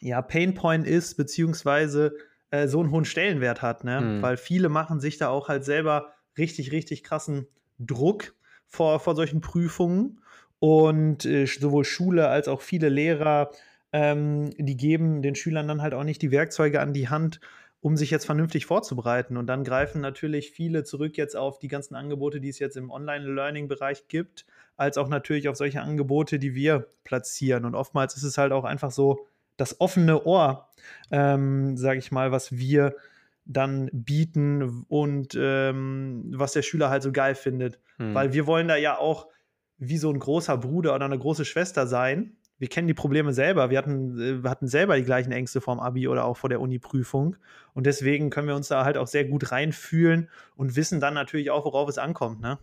ja, 0.00 0.20
Painpoint 0.20 0.86
ist, 0.86 1.16
beziehungsweise 1.16 2.14
äh, 2.50 2.68
so 2.68 2.80
einen 2.80 2.90
hohen 2.90 3.04
Stellenwert 3.04 3.62
hat, 3.62 3.84
ne? 3.84 4.00
Mhm. 4.00 4.22
Weil 4.22 4.36
viele 4.36 4.68
machen 4.68 5.00
sich 5.00 5.16
da 5.16 5.28
auch 5.28 5.48
halt 5.48 5.64
selber 5.64 6.12
richtig, 6.36 6.72
richtig 6.72 7.04
krassen 7.04 7.46
Druck 7.78 8.34
vor, 8.66 9.00
vor 9.00 9.14
solchen 9.14 9.40
Prüfungen. 9.40 10.20
Und 10.58 11.24
äh, 11.26 11.46
sowohl 11.46 11.84
Schule 11.84 12.28
als 12.28 12.48
auch 12.48 12.62
viele 12.62 12.88
Lehrer, 12.88 13.50
ähm, 13.92 14.50
die 14.56 14.76
geben 14.76 15.20
den 15.20 15.34
Schülern 15.34 15.68
dann 15.68 15.82
halt 15.82 15.94
auch 15.94 16.04
nicht 16.04 16.22
die 16.22 16.30
Werkzeuge 16.30 16.80
an 16.80 16.92
die 16.92 17.08
Hand, 17.08 17.40
um 17.84 17.98
sich 17.98 18.10
jetzt 18.10 18.24
vernünftig 18.24 18.64
vorzubereiten. 18.64 19.36
Und 19.36 19.46
dann 19.46 19.62
greifen 19.62 20.00
natürlich 20.00 20.52
viele 20.52 20.84
zurück 20.84 21.18
jetzt 21.18 21.36
auf 21.36 21.58
die 21.58 21.68
ganzen 21.68 21.94
Angebote, 21.94 22.40
die 22.40 22.48
es 22.48 22.58
jetzt 22.58 22.78
im 22.78 22.90
Online-Learning-Bereich 22.90 24.08
gibt, 24.08 24.46
als 24.78 24.96
auch 24.96 25.08
natürlich 25.08 25.50
auf 25.50 25.56
solche 25.56 25.82
Angebote, 25.82 26.38
die 26.38 26.54
wir 26.54 26.86
platzieren. 27.04 27.66
Und 27.66 27.74
oftmals 27.74 28.16
ist 28.16 28.22
es 28.22 28.38
halt 28.38 28.52
auch 28.52 28.64
einfach 28.64 28.90
so 28.90 29.26
das 29.58 29.82
offene 29.82 30.24
Ohr, 30.24 30.70
ähm, 31.10 31.76
sage 31.76 31.98
ich 31.98 32.10
mal, 32.10 32.32
was 32.32 32.56
wir 32.56 32.96
dann 33.44 33.90
bieten 33.92 34.86
und 34.88 35.36
ähm, 35.38 36.32
was 36.34 36.54
der 36.54 36.62
Schüler 36.62 36.88
halt 36.88 37.02
so 37.02 37.12
geil 37.12 37.34
findet. 37.34 37.80
Hm. 37.98 38.14
Weil 38.14 38.32
wir 38.32 38.46
wollen 38.46 38.66
da 38.66 38.76
ja 38.76 38.96
auch 38.96 39.28
wie 39.76 39.98
so 39.98 40.10
ein 40.10 40.20
großer 40.20 40.56
Bruder 40.56 40.94
oder 40.94 41.04
eine 41.04 41.18
große 41.18 41.44
Schwester 41.44 41.86
sein. 41.86 42.38
Wir 42.58 42.68
kennen 42.68 42.86
die 42.86 42.94
Probleme 42.94 43.32
selber. 43.32 43.70
Wir 43.70 43.78
hatten, 43.78 44.20
äh, 44.20 44.42
wir 44.42 44.50
hatten 44.50 44.68
selber 44.68 44.96
die 44.96 45.04
gleichen 45.04 45.32
Ängste 45.32 45.60
vorm 45.60 45.80
Abi 45.80 46.08
oder 46.08 46.24
auch 46.24 46.36
vor 46.36 46.48
der 46.48 46.60
Uni-Prüfung. 46.60 47.36
Und 47.72 47.86
deswegen 47.86 48.30
können 48.30 48.48
wir 48.48 48.56
uns 48.56 48.68
da 48.68 48.84
halt 48.84 48.96
auch 48.96 49.08
sehr 49.08 49.24
gut 49.24 49.50
reinfühlen 49.50 50.30
und 50.56 50.76
wissen 50.76 51.00
dann 51.00 51.14
natürlich 51.14 51.50
auch, 51.50 51.64
worauf 51.64 51.88
es 51.88 51.98
ankommt. 51.98 52.40
Ne? 52.40 52.58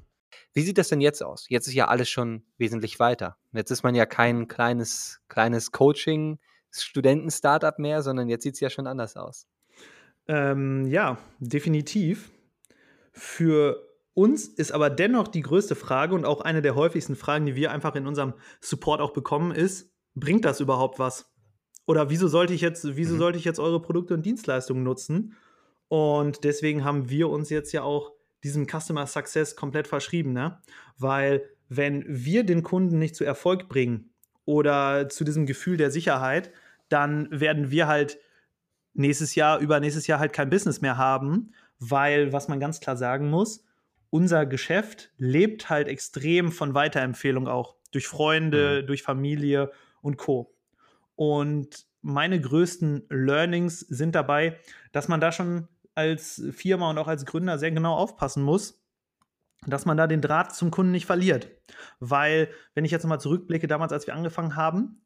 Wie 0.54 0.62
sieht 0.62 0.78
das 0.78 0.90
denn 0.90 1.02
jetzt 1.02 1.22
aus? 1.22 1.46
Jetzt 1.50 1.68
ist 1.68 1.74
ja 1.74 1.88
alles 1.88 2.10
schon 2.10 2.44
wesentlich 2.58 3.00
weiter. 3.00 3.38
Jetzt 3.52 3.72
ist 3.72 3.84
man 3.84 3.96
ja 3.96 4.06
kein 4.06 4.48
kleines, 4.48 5.22
kleines 5.28 5.72
Coaching, 5.72 6.40
Studenten-Startup 6.72 7.78
mehr, 7.80 8.02
sondern 8.02 8.30
jetzt 8.30 8.44
sieht 8.44 8.56
es 8.56 8.60
ja 8.60 8.70
schon 8.70 8.88
anders 8.88 9.18
aus. 9.18 9.48
Ähm, 10.28 10.88
ja, 10.88 11.18
definitiv. 11.40 12.32
Für 13.12 13.91
uns 14.14 14.48
ist 14.48 14.72
aber 14.72 14.90
dennoch 14.90 15.28
die 15.28 15.42
größte 15.42 15.76
Frage 15.76 16.16
und 16.16 16.26
auch 16.26 16.42
eine 16.42 16.62
der 16.62 16.76
häufigsten 16.76 17.16
Fragen, 17.16 17.46
die 17.46 17.56
wir 17.56 17.72
einfach 17.72 17.96
in 17.96 18.08
unserem 18.08 18.34
Support 18.60 19.02
auch 19.02 19.14
bekommen, 19.14 19.52
ist: 19.52 19.94
Bringt 20.16 20.46
das 20.46 20.60
überhaupt 20.60 21.00
was? 21.00 21.32
Oder 21.86 22.10
wieso 22.10 22.28
sollte 22.28 22.54
ich 22.54 22.62
jetzt, 22.62 22.96
wieso 22.96 23.16
mhm. 23.16 23.20
sollte 23.20 23.38
ich 23.38 23.46
jetzt 23.46 23.60
eure 23.60 23.82
Produkte 23.82 24.14
und 24.14 24.26
Dienstleistungen 24.26 24.84
nutzen? 24.84 25.36
Und 25.88 26.44
deswegen 26.44 26.84
haben 26.84 27.10
wir 27.10 27.30
uns 27.30 27.50
jetzt 27.50 27.72
ja 27.72 27.84
auch 27.84 28.14
diesem 28.44 28.66
Customer 28.66 29.06
Success 29.08 29.56
komplett 29.56 29.88
verschrieben, 29.88 30.34
ne? 30.34 30.62
Weil 30.98 31.44
wenn 31.70 32.04
wir 32.08 32.44
den 32.44 32.64
Kunden 32.64 33.00
nicht 33.00 33.16
zu 33.16 33.24
Erfolg 33.24 33.70
bringen 33.70 34.14
oder 34.46 35.10
zu 35.10 35.24
diesem 35.24 35.46
Gefühl 35.46 35.78
der 35.78 35.92
Sicherheit, 35.92 36.52
dann 36.90 37.28
werden 37.32 37.72
wir 37.72 37.88
halt 37.88 38.20
nächstes 38.94 39.36
Jahr, 39.36 39.60
übernächstes 39.60 40.08
Jahr 40.08 40.20
halt 40.20 40.34
kein 40.34 40.50
Business 40.50 40.82
mehr 40.82 40.98
haben, 40.98 41.54
weil, 41.80 42.34
was 42.34 42.48
man 42.48 42.60
ganz 42.60 42.80
klar 42.80 42.98
sagen 42.98 43.30
muss, 43.30 43.64
unser 44.12 44.46
Geschäft 44.46 45.10
lebt 45.18 45.70
halt 45.70 45.88
extrem 45.88 46.52
von 46.52 46.76
Weiterempfehlung 46.76 47.48
auch. 47.48 47.76
Durch 47.92 48.08
Freunde, 48.08 48.82
mhm. 48.82 48.88
durch 48.88 49.02
Familie 49.02 49.72
und 50.02 50.18
Co. 50.18 50.54
Und 51.16 51.86
meine 52.02 52.40
größten 52.40 53.08
Learnings 53.10 53.80
sind 53.80 54.14
dabei, 54.14 54.60
dass 54.92 55.08
man 55.08 55.20
da 55.20 55.32
schon 55.32 55.68
als 55.96 56.44
Firma 56.52 56.90
und 56.90 56.98
auch 56.98 57.08
als 57.08 57.26
Gründer 57.26 57.58
sehr 57.58 57.72
genau 57.72 57.96
aufpassen 57.96 58.44
muss, 58.44 58.82
dass 59.66 59.86
man 59.86 59.98
da 59.98 60.08
den 60.08 60.22
Draht 60.22 60.56
zum 60.56 60.72
Kunden 60.72 60.92
nicht 60.92 61.06
verliert. 61.06 61.50
Weil, 62.00 62.50
wenn 62.74 62.86
ich 62.86 62.92
jetzt 62.92 63.04
nochmal 63.04 63.22
zurückblicke, 63.22 63.68
damals, 63.68 63.94
als 63.94 64.08
wir 64.08 64.16
angefangen 64.16 64.56
haben, 64.56 65.02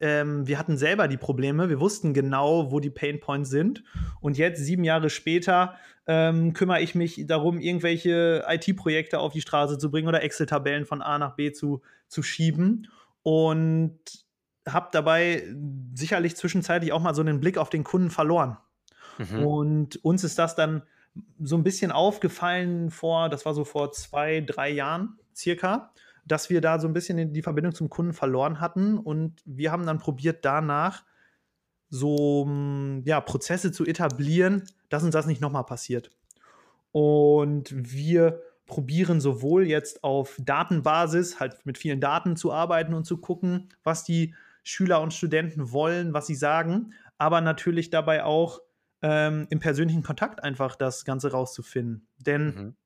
ähm, 0.00 0.46
wir 0.46 0.58
hatten 0.58 0.76
selber 0.76 1.08
die 1.08 1.16
Probleme, 1.16 1.68
wir 1.68 1.80
wussten 1.80 2.14
genau, 2.14 2.72
wo 2.72 2.80
die 2.80 2.90
Pain 2.90 3.20
Points 3.20 3.50
sind. 3.50 3.84
Und 4.20 4.38
jetzt, 4.38 4.64
sieben 4.64 4.84
Jahre 4.84 5.10
später, 5.10 5.76
ähm, 6.06 6.54
kümmere 6.54 6.80
ich 6.80 6.94
mich 6.94 7.26
darum, 7.26 7.60
irgendwelche 7.60 8.44
IT-Projekte 8.48 9.18
auf 9.18 9.32
die 9.32 9.42
Straße 9.42 9.78
zu 9.78 9.90
bringen 9.90 10.08
oder 10.08 10.22
Excel-Tabellen 10.22 10.86
von 10.86 11.02
A 11.02 11.18
nach 11.18 11.36
B 11.36 11.52
zu, 11.52 11.82
zu 12.08 12.22
schieben. 12.22 12.88
Und 13.22 14.00
habe 14.66 14.88
dabei 14.92 15.44
sicherlich 15.94 16.36
zwischenzeitlich 16.36 16.92
auch 16.92 17.00
mal 17.00 17.14
so 17.14 17.20
einen 17.20 17.40
Blick 17.40 17.58
auf 17.58 17.70
den 17.70 17.84
Kunden 17.84 18.10
verloren. 18.10 18.56
Mhm. 19.18 19.46
Und 19.46 20.04
uns 20.04 20.24
ist 20.24 20.38
das 20.38 20.54
dann 20.54 20.82
so 21.38 21.56
ein 21.56 21.64
bisschen 21.64 21.92
aufgefallen 21.92 22.90
vor, 22.90 23.28
das 23.28 23.44
war 23.44 23.54
so 23.54 23.64
vor 23.64 23.92
zwei, 23.92 24.40
drei 24.40 24.70
Jahren 24.70 25.18
circa, 25.34 25.92
dass 26.24 26.50
wir 26.50 26.60
da 26.60 26.78
so 26.78 26.86
ein 26.86 26.92
bisschen 26.92 27.32
die 27.32 27.42
Verbindung 27.42 27.74
zum 27.74 27.88
Kunden 27.88 28.12
verloren 28.12 28.60
hatten. 28.60 28.98
Und 28.98 29.42
wir 29.44 29.72
haben 29.72 29.86
dann 29.86 29.98
probiert, 29.98 30.44
danach 30.44 31.04
so 31.88 32.44
hm, 32.46 33.02
ja, 33.04 33.20
Prozesse 33.20 33.72
zu 33.72 33.84
etablieren, 33.84 34.64
dass 34.88 35.02
uns 35.02 35.12
das 35.12 35.26
nicht 35.26 35.40
nochmal 35.40 35.64
passiert. 35.64 36.10
Und 36.92 37.72
wir 37.72 38.40
probieren 38.66 39.20
sowohl 39.20 39.66
jetzt 39.66 40.04
auf 40.04 40.36
Datenbasis, 40.38 41.40
halt 41.40 41.66
mit 41.66 41.76
vielen 41.76 42.00
Daten 42.00 42.36
zu 42.36 42.52
arbeiten 42.52 42.94
und 42.94 43.04
zu 43.04 43.18
gucken, 43.18 43.68
was 43.82 44.04
die 44.04 44.34
Schüler 44.62 45.00
und 45.00 45.12
Studenten 45.12 45.72
wollen, 45.72 46.14
was 46.14 46.26
sie 46.26 46.34
sagen, 46.34 46.92
aber 47.18 47.40
natürlich 47.40 47.90
dabei 47.90 48.24
auch 48.24 48.60
ähm, 49.02 49.46
im 49.50 49.58
persönlichen 49.58 50.02
Kontakt 50.02 50.44
einfach 50.44 50.76
das 50.76 51.04
Ganze 51.04 51.32
rauszufinden. 51.32 52.06
Denn 52.18 52.44
mhm. 52.44 52.76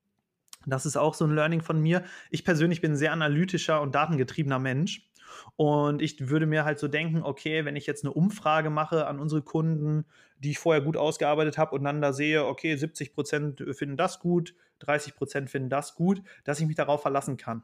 Das 0.71 0.85
ist 0.85 0.97
auch 0.97 1.13
so 1.13 1.25
ein 1.25 1.35
Learning 1.35 1.61
von 1.61 1.81
mir. 1.81 2.03
Ich 2.29 2.43
persönlich 2.43 2.81
bin 2.81 2.93
ein 2.93 2.97
sehr 2.97 3.11
analytischer 3.11 3.81
und 3.81 3.95
datengetriebener 3.95 4.59
Mensch. 4.59 5.09
Und 5.55 6.01
ich 6.01 6.29
würde 6.29 6.45
mir 6.45 6.65
halt 6.65 6.79
so 6.79 6.87
denken, 6.87 7.21
okay, 7.23 7.65
wenn 7.65 7.75
ich 7.75 7.85
jetzt 7.85 8.03
eine 8.03 8.13
Umfrage 8.13 8.69
mache 8.69 9.07
an 9.07 9.19
unsere 9.19 9.41
Kunden, 9.41 10.05
die 10.39 10.51
ich 10.51 10.59
vorher 10.59 10.81
gut 10.81 10.97
ausgearbeitet 10.97 11.57
habe 11.57 11.75
und 11.75 11.83
dann 11.83 12.01
da 12.01 12.13
sehe, 12.13 12.45
okay, 12.45 12.75
70 12.75 13.13
Prozent 13.13 13.63
finden 13.71 13.97
das 13.97 14.19
gut, 14.19 14.55
30 14.79 15.15
Prozent 15.15 15.49
finden 15.49 15.69
das 15.69 15.95
gut, 15.95 16.21
dass 16.43 16.59
ich 16.59 16.67
mich 16.67 16.75
darauf 16.75 17.01
verlassen 17.01 17.37
kann. 17.37 17.63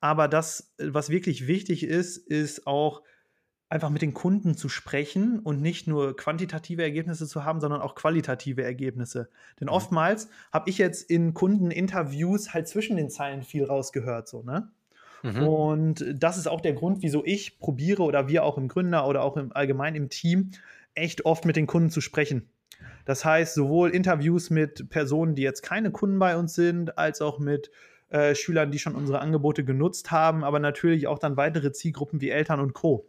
Aber 0.00 0.28
das, 0.28 0.74
was 0.78 1.10
wirklich 1.10 1.46
wichtig 1.46 1.84
ist, 1.84 2.16
ist 2.16 2.66
auch 2.66 3.02
einfach 3.74 3.90
mit 3.90 4.02
den 4.02 4.14
Kunden 4.14 4.56
zu 4.56 4.68
sprechen 4.68 5.40
und 5.40 5.60
nicht 5.60 5.88
nur 5.88 6.16
quantitative 6.16 6.82
Ergebnisse 6.82 7.26
zu 7.26 7.44
haben, 7.44 7.60
sondern 7.60 7.80
auch 7.82 7.96
qualitative 7.96 8.62
Ergebnisse. 8.62 9.28
Denn 9.60 9.66
mhm. 9.66 9.74
oftmals 9.74 10.28
habe 10.52 10.70
ich 10.70 10.78
jetzt 10.78 11.10
in 11.10 11.34
Kundeninterviews 11.34 12.54
halt 12.54 12.68
zwischen 12.68 12.96
den 12.96 13.10
Zeilen 13.10 13.42
viel 13.42 13.64
rausgehört, 13.64 14.28
so, 14.28 14.42
ne? 14.42 14.70
Mhm. 15.24 15.48
Und 15.48 16.04
das 16.14 16.36
ist 16.36 16.46
auch 16.46 16.60
der 16.60 16.74
Grund, 16.74 17.02
wieso 17.02 17.24
ich 17.24 17.58
probiere 17.58 18.02
oder 18.02 18.28
wir 18.28 18.44
auch 18.44 18.58
im 18.58 18.68
Gründer 18.68 19.08
oder 19.08 19.22
auch 19.22 19.36
im 19.36 19.52
allgemein 19.52 19.96
im 19.96 20.08
Team 20.08 20.52
echt 20.94 21.24
oft 21.24 21.44
mit 21.44 21.56
den 21.56 21.66
Kunden 21.66 21.90
zu 21.90 22.00
sprechen. 22.00 22.48
Das 23.06 23.24
heißt, 23.24 23.54
sowohl 23.54 23.90
Interviews 23.90 24.50
mit 24.50 24.88
Personen, 24.90 25.34
die 25.34 25.42
jetzt 25.42 25.62
keine 25.62 25.90
Kunden 25.90 26.18
bei 26.18 26.36
uns 26.36 26.54
sind, 26.54 26.96
als 26.96 27.20
auch 27.22 27.38
mit 27.38 27.70
äh, 28.10 28.34
Schülern, 28.34 28.70
die 28.70 28.78
schon 28.78 28.94
unsere 28.94 29.18
Angebote 29.18 29.64
genutzt 29.64 30.10
haben, 30.10 30.44
aber 30.44 30.60
natürlich 30.60 31.06
auch 31.06 31.18
dann 31.18 31.36
weitere 31.36 31.72
Zielgruppen 31.72 32.20
wie 32.20 32.30
Eltern 32.30 32.60
und 32.60 32.74
Co. 32.74 33.08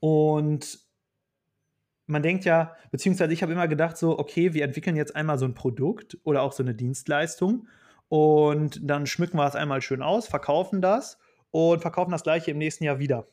Und 0.00 0.80
man 2.06 2.22
denkt 2.22 2.44
ja, 2.44 2.74
beziehungsweise 2.90 3.32
ich 3.32 3.42
habe 3.42 3.52
immer 3.52 3.68
gedacht, 3.68 3.96
so, 3.96 4.18
okay, 4.18 4.54
wir 4.54 4.64
entwickeln 4.64 4.96
jetzt 4.96 5.14
einmal 5.14 5.38
so 5.38 5.44
ein 5.44 5.54
Produkt 5.54 6.18
oder 6.24 6.42
auch 6.42 6.52
so 6.52 6.62
eine 6.62 6.74
Dienstleistung 6.74 7.68
und 8.08 8.80
dann 8.82 9.06
schmücken 9.06 9.36
wir 9.36 9.46
es 9.46 9.54
einmal 9.54 9.82
schön 9.82 10.02
aus, 10.02 10.26
verkaufen 10.26 10.80
das 10.80 11.18
und 11.50 11.82
verkaufen 11.82 12.10
das 12.10 12.22
gleiche 12.22 12.50
im 12.50 12.58
nächsten 12.58 12.84
Jahr 12.84 12.98
wieder. 12.98 13.28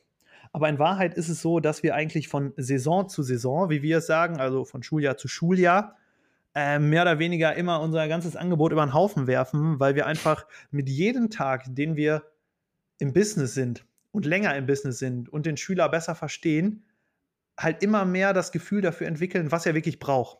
Aber 0.52 0.68
in 0.68 0.78
Wahrheit 0.78 1.14
ist 1.14 1.28
es 1.28 1.42
so, 1.42 1.60
dass 1.60 1.82
wir 1.82 1.94
eigentlich 1.94 2.28
von 2.28 2.52
Saison 2.56 3.08
zu 3.08 3.22
Saison, 3.22 3.70
wie 3.70 3.82
wir 3.82 3.98
es 3.98 4.06
sagen, 4.06 4.38
also 4.38 4.64
von 4.64 4.82
Schuljahr 4.82 5.16
zu 5.16 5.28
Schuljahr, 5.28 5.96
äh, 6.54 6.78
mehr 6.78 7.02
oder 7.02 7.18
weniger 7.18 7.54
immer 7.54 7.80
unser 7.80 8.06
ganzes 8.08 8.36
Angebot 8.36 8.72
über 8.72 8.84
den 8.84 8.94
Haufen 8.94 9.26
werfen, 9.26 9.80
weil 9.80 9.94
wir 9.94 10.06
einfach 10.06 10.46
mit 10.70 10.88
jedem 10.88 11.30
Tag, 11.30 11.64
den 11.68 11.96
wir 11.96 12.22
im 12.98 13.12
Business 13.12 13.54
sind, 13.54 13.85
und 14.16 14.24
länger 14.24 14.56
im 14.56 14.64
Business 14.64 14.98
sind 14.98 15.28
und 15.28 15.44
den 15.44 15.58
Schüler 15.58 15.90
besser 15.90 16.14
verstehen, 16.14 16.86
halt 17.58 17.82
immer 17.82 18.06
mehr 18.06 18.32
das 18.32 18.50
Gefühl 18.50 18.80
dafür 18.80 19.06
entwickeln, 19.06 19.52
was 19.52 19.66
er 19.66 19.74
wirklich 19.74 19.98
braucht. 19.98 20.38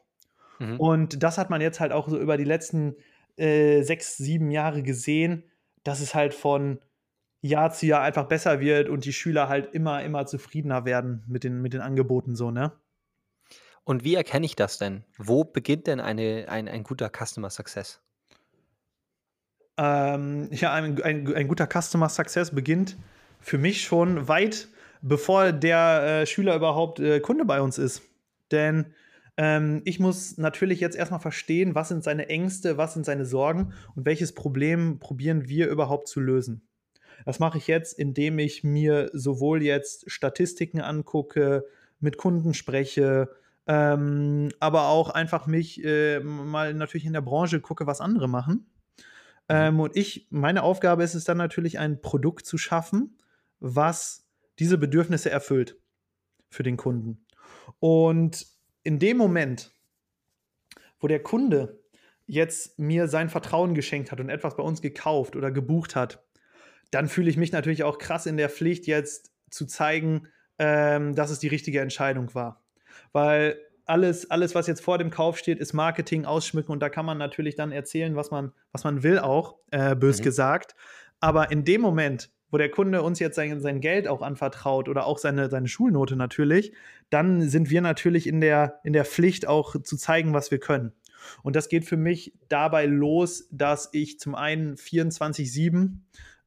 Mhm. 0.59 0.80
Und 0.80 1.23
das 1.23 1.37
hat 1.37 1.50
man 1.50 1.61
jetzt 1.61 1.78
halt 1.78 1.92
auch 1.92 2.09
so 2.09 2.18
über 2.18 2.38
die 2.38 2.45
letzten 2.45 2.97
äh, 3.37 3.83
sechs, 3.83 4.16
sieben 4.16 4.50
Jahre 4.50 4.83
gesehen, 4.83 5.45
dass 5.85 6.00
es 6.00 6.14
halt 6.14 6.33
von 6.33 6.78
Jahr 7.42 7.71
zu 7.71 7.85
Jahr 7.85 8.00
einfach 8.00 8.25
besser 8.25 8.61
wird 8.61 8.88
und 8.88 9.04
die 9.04 9.12
Schüler 9.12 9.50
halt 9.50 9.75
immer, 9.75 10.02
immer 10.02 10.25
zufriedener 10.25 10.87
werden 10.87 11.23
mit 11.28 11.45
den, 11.45 11.61
mit 11.61 11.75
den 11.75 11.83
Angeboten 11.83 12.35
so, 12.35 12.50
ne? 12.50 12.73
Und 13.85 14.04
wie 14.04 14.14
erkenne 14.14 14.47
ich 14.47 14.56
das 14.56 14.78
denn? 14.78 15.04
Wo 15.18 15.45
beginnt 15.45 15.87
denn 15.87 16.00
eine, 16.00 16.47
ein, 16.49 16.66
ein 16.66 16.83
guter 16.83 17.11
Customer 17.11 17.50
Success? 17.50 18.00
Ähm, 19.76 20.49
ja, 20.50 20.73
ein, 20.73 21.00
ein, 21.02 21.35
ein, 21.35 21.47
guter 21.47 21.68
Customer 21.68 22.09
Success 22.09 22.52
beginnt 22.52 22.97
für 23.47 23.59
mich 23.59 23.83
schon 23.83 24.26
weit 24.26 24.69
bevor 25.03 25.53
der 25.53 26.23
äh, 26.23 26.26
Schüler 26.26 26.57
überhaupt 26.57 26.99
äh, 26.99 27.21
Kunde 27.21 27.45
bei 27.45 27.61
uns 27.61 27.79
ist. 27.79 28.03
Denn 28.50 28.87
ähm, 29.37 29.83
ich 29.85 30.00
muss 30.00 30.37
natürlich 30.37 30.81
jetzt 30.81 30.97
erstmal 30.97 31.21
verstehen, 31.21 31.76
was 31.76 31.88
sind 31.88 32.03
seine 32.03 32.29
Ängste, 32.29 32.76
was 32.76 32.95
sind 32.95 33.07
seine 33.07 33.25
Sorgen 33.25 33.73
und 33.95 34.05
welches 34.05 34.35
Problem 34.35 34.99
probieren 34.99 35.49
wir 35.49 35.69
überhaupt 35.69 36.09
zu 36.09 36.19
lösen. 36.19 36.67
Das 37.25 37.38
mache 37.38 37.59
ich 37.59 37.69
jetzt, 37.69 37.97
indem 37.97 38.41
ich 38.41 38.65
mir 38.65 39.11
sowohl 39.12 39.62
jetzt 39.62 40.11
Statistiken 40.11 40.81
angucke, 40.81 41.67
mit 42.00 42.19
Kunden 42.19 42.53
spreche, 42.53 43.31
ähm, 43.69 44.49
aber 44.59 44.88
auch 44.88 45.11
einfach 45.11 45.47
mich 45.47 45.85
äh, 45.85 46.19
mal 46.19 46.75
natürlich 46.75 47.07
in 47.07 47.12
der 47.12 47.21
Branche 47.21 47.61
gucke, 47.61 47.87
was 47.87 48.00
andere 48.00 48.29
machen. 48.29 48.67
Ähm, 49.49 49.79
und 49.79 49.97
ich, 49.97 50.26
meine 50.31 50.65
Aufgabe 50.65 51.05
ist 51.05 51.15
es 51.15 51.25
dann 51.25 51.38
natürlich, 51.38 51.79
ein 51.79 52.00
Produkt 52.00 52.45
zu 52.45 52.59
schaffen, 52.59 53.17
was 53.61 54.27
diese 54.59 54.79
Bedürfnisse 54.79 55.31
erfüllt 55.31 55.79
für 56.51 56.63
den 56.63 56.77
Kunden. 56.77 57.27
Und 57.79 58.47
in 58.83 58.99
dem 58.99 59.17
Moment, 59.17 59.73
wo 61.01 61.09
der 61.09 61.23
Kunde 61.23 61.83
jetzt 62.27 62.79
mir 62.79 63.09
sein 63.09 63.29
Vertrauen 63.29 63.75
geschenkt 63.75 64.11
hat 64.11 64.21
und 64.21 64.31
etwas 64.31 64.57
bei 64.57 64.63
uns 64.63 64.81
gekauft 64.81 65.37
oder 65.37 65.51
gebucht 65.51 65.95
hat, 65.95 66.25
dann 66.91 67.09
fühle 67.09 67.31
ich 67.31 67.37
mich 67.37 67.53
natürlich 67.53 67.85
auch 67.85 67.99
krass 67.99 68.27
in 68.27 68.37
der 68.37 68.49
Pflicht, 68.49 68.87
jetzt 68.87 69.33
zu 69.51 69.67
zeigen, 69.67 70.29
ähm, 70.59 71.15
dass 71.15 71.31
es 71.31 71.39
die 71.39 71.49
richtige 71.49 71.81
Entscheidung 71.81 72.35
war. 72.35 72.65
Weil 73.13 73.59
alles, 73.85 74.31
alles, 74.31 74.55
was 74.55 74.67
jetzt 74.67 74.81
vor 74.81 74.99
dem 74.99 75.11
Kauf 75.11 75.39
steht, 75.39 75.59
ist 75.61 75.73
Marketing, 75.73 76.25
Ausschmücken 76.25 76.73
und 76.73 76.81
da 76.81 76.89
kann 76.89 77.07
man 77.07 77.19
natürlich 77.19 77.55
dann 77.55 77.71
erzählen, 77.71 78.17
was 78.17 78.31
man, 78.31 78.53
was 78.73 78.85
man 78.85 79.03
will, 79.03 79.19
auch, 79.19 79.59
äh, 79.71 79.95
bös 79.95 80.19
mhm. 80.19 80.25
gesagt. 80.25 80.75
Aber 81.21 81.51
in 81.51 81.65
dem 81.65 81.81
Moment, 81.81 82.31
wo 82.50 82.59
der 82.59 82.71
Kunde 82.71 83.03
uns 83.03 83.19
jetzt 83.19 83.37
sein, 83.37 83.61
sein 83.61 83.81
Geld 83.81 84.09
auch 84.09 84.23
anvertraut 84.23 84.88
oder 84.88 85.07
auch 85.07 85.19
seine, 85.19 85.50
seine 85.50 85.69
Schulnote 85.69 86.17
natürlich, 86.17 86.73
dann 87.11 87.49
sind 87.49 87.71
wir 87.71 87.81
natürlich 87.81 88.26
in 88.26 88.41
der, 88.41 88.81
in 88.85 88.93
der 88.93 89.05
Pflicht 89.05 89.47
auch 89.47 89.81
zu 89.83 89.97
zeigen, 89.97 90.33
was 90.33 90.50
wir 90.50 90.59
können. 90.59 90.93
Und 91.43 91.57
das 91.57 91.69
geht 91.69 91.85
für 91.85 91.97
mich 91.97 92.35
dabei 92.49 92.87
los, 92.87 93.49
dass 93.50 93.88
ich 93.93 94.21
zum 94.21 94.35
einen 94.35 94.76
24-7 94.76 95.99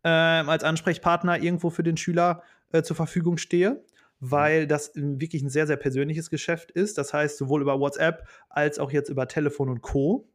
äh, 0.04 0.08
als 0.10 0.64
Ansprechpartner 0.64 1.42
irgendwo 1.42 1.70
für 1.70 1.84
den 1.84 1.98
Schüler 1.98 2.44
äh, 2.72 2.82
zur 2.82 2.96
Verfügung 2.96 3.38
stehe 3.38 3.84
weil 4.20 4.68
das 4.68 4.92
wirklich 4.96 5.42
ein 5.42 5.50
sehr, 5.50 5.68
sehr 5.68 5.78
persönliches 5.78 6.30
Geschäft 6.30 6.72
ist. 6.72 6.98
Das 6.98 7.14
heißt, 7.14 7.38
sowohl 7.38 7.62
über 7.62 7.80
WhatsApp 7.80 8.28
als 8.50 8.80
auch 8.80 8.92
jetzt 8.92 9.10
über 9.10 9.28
Telefon 9.28 9.70
und 9.70 9.82
Co. 9.82 10.28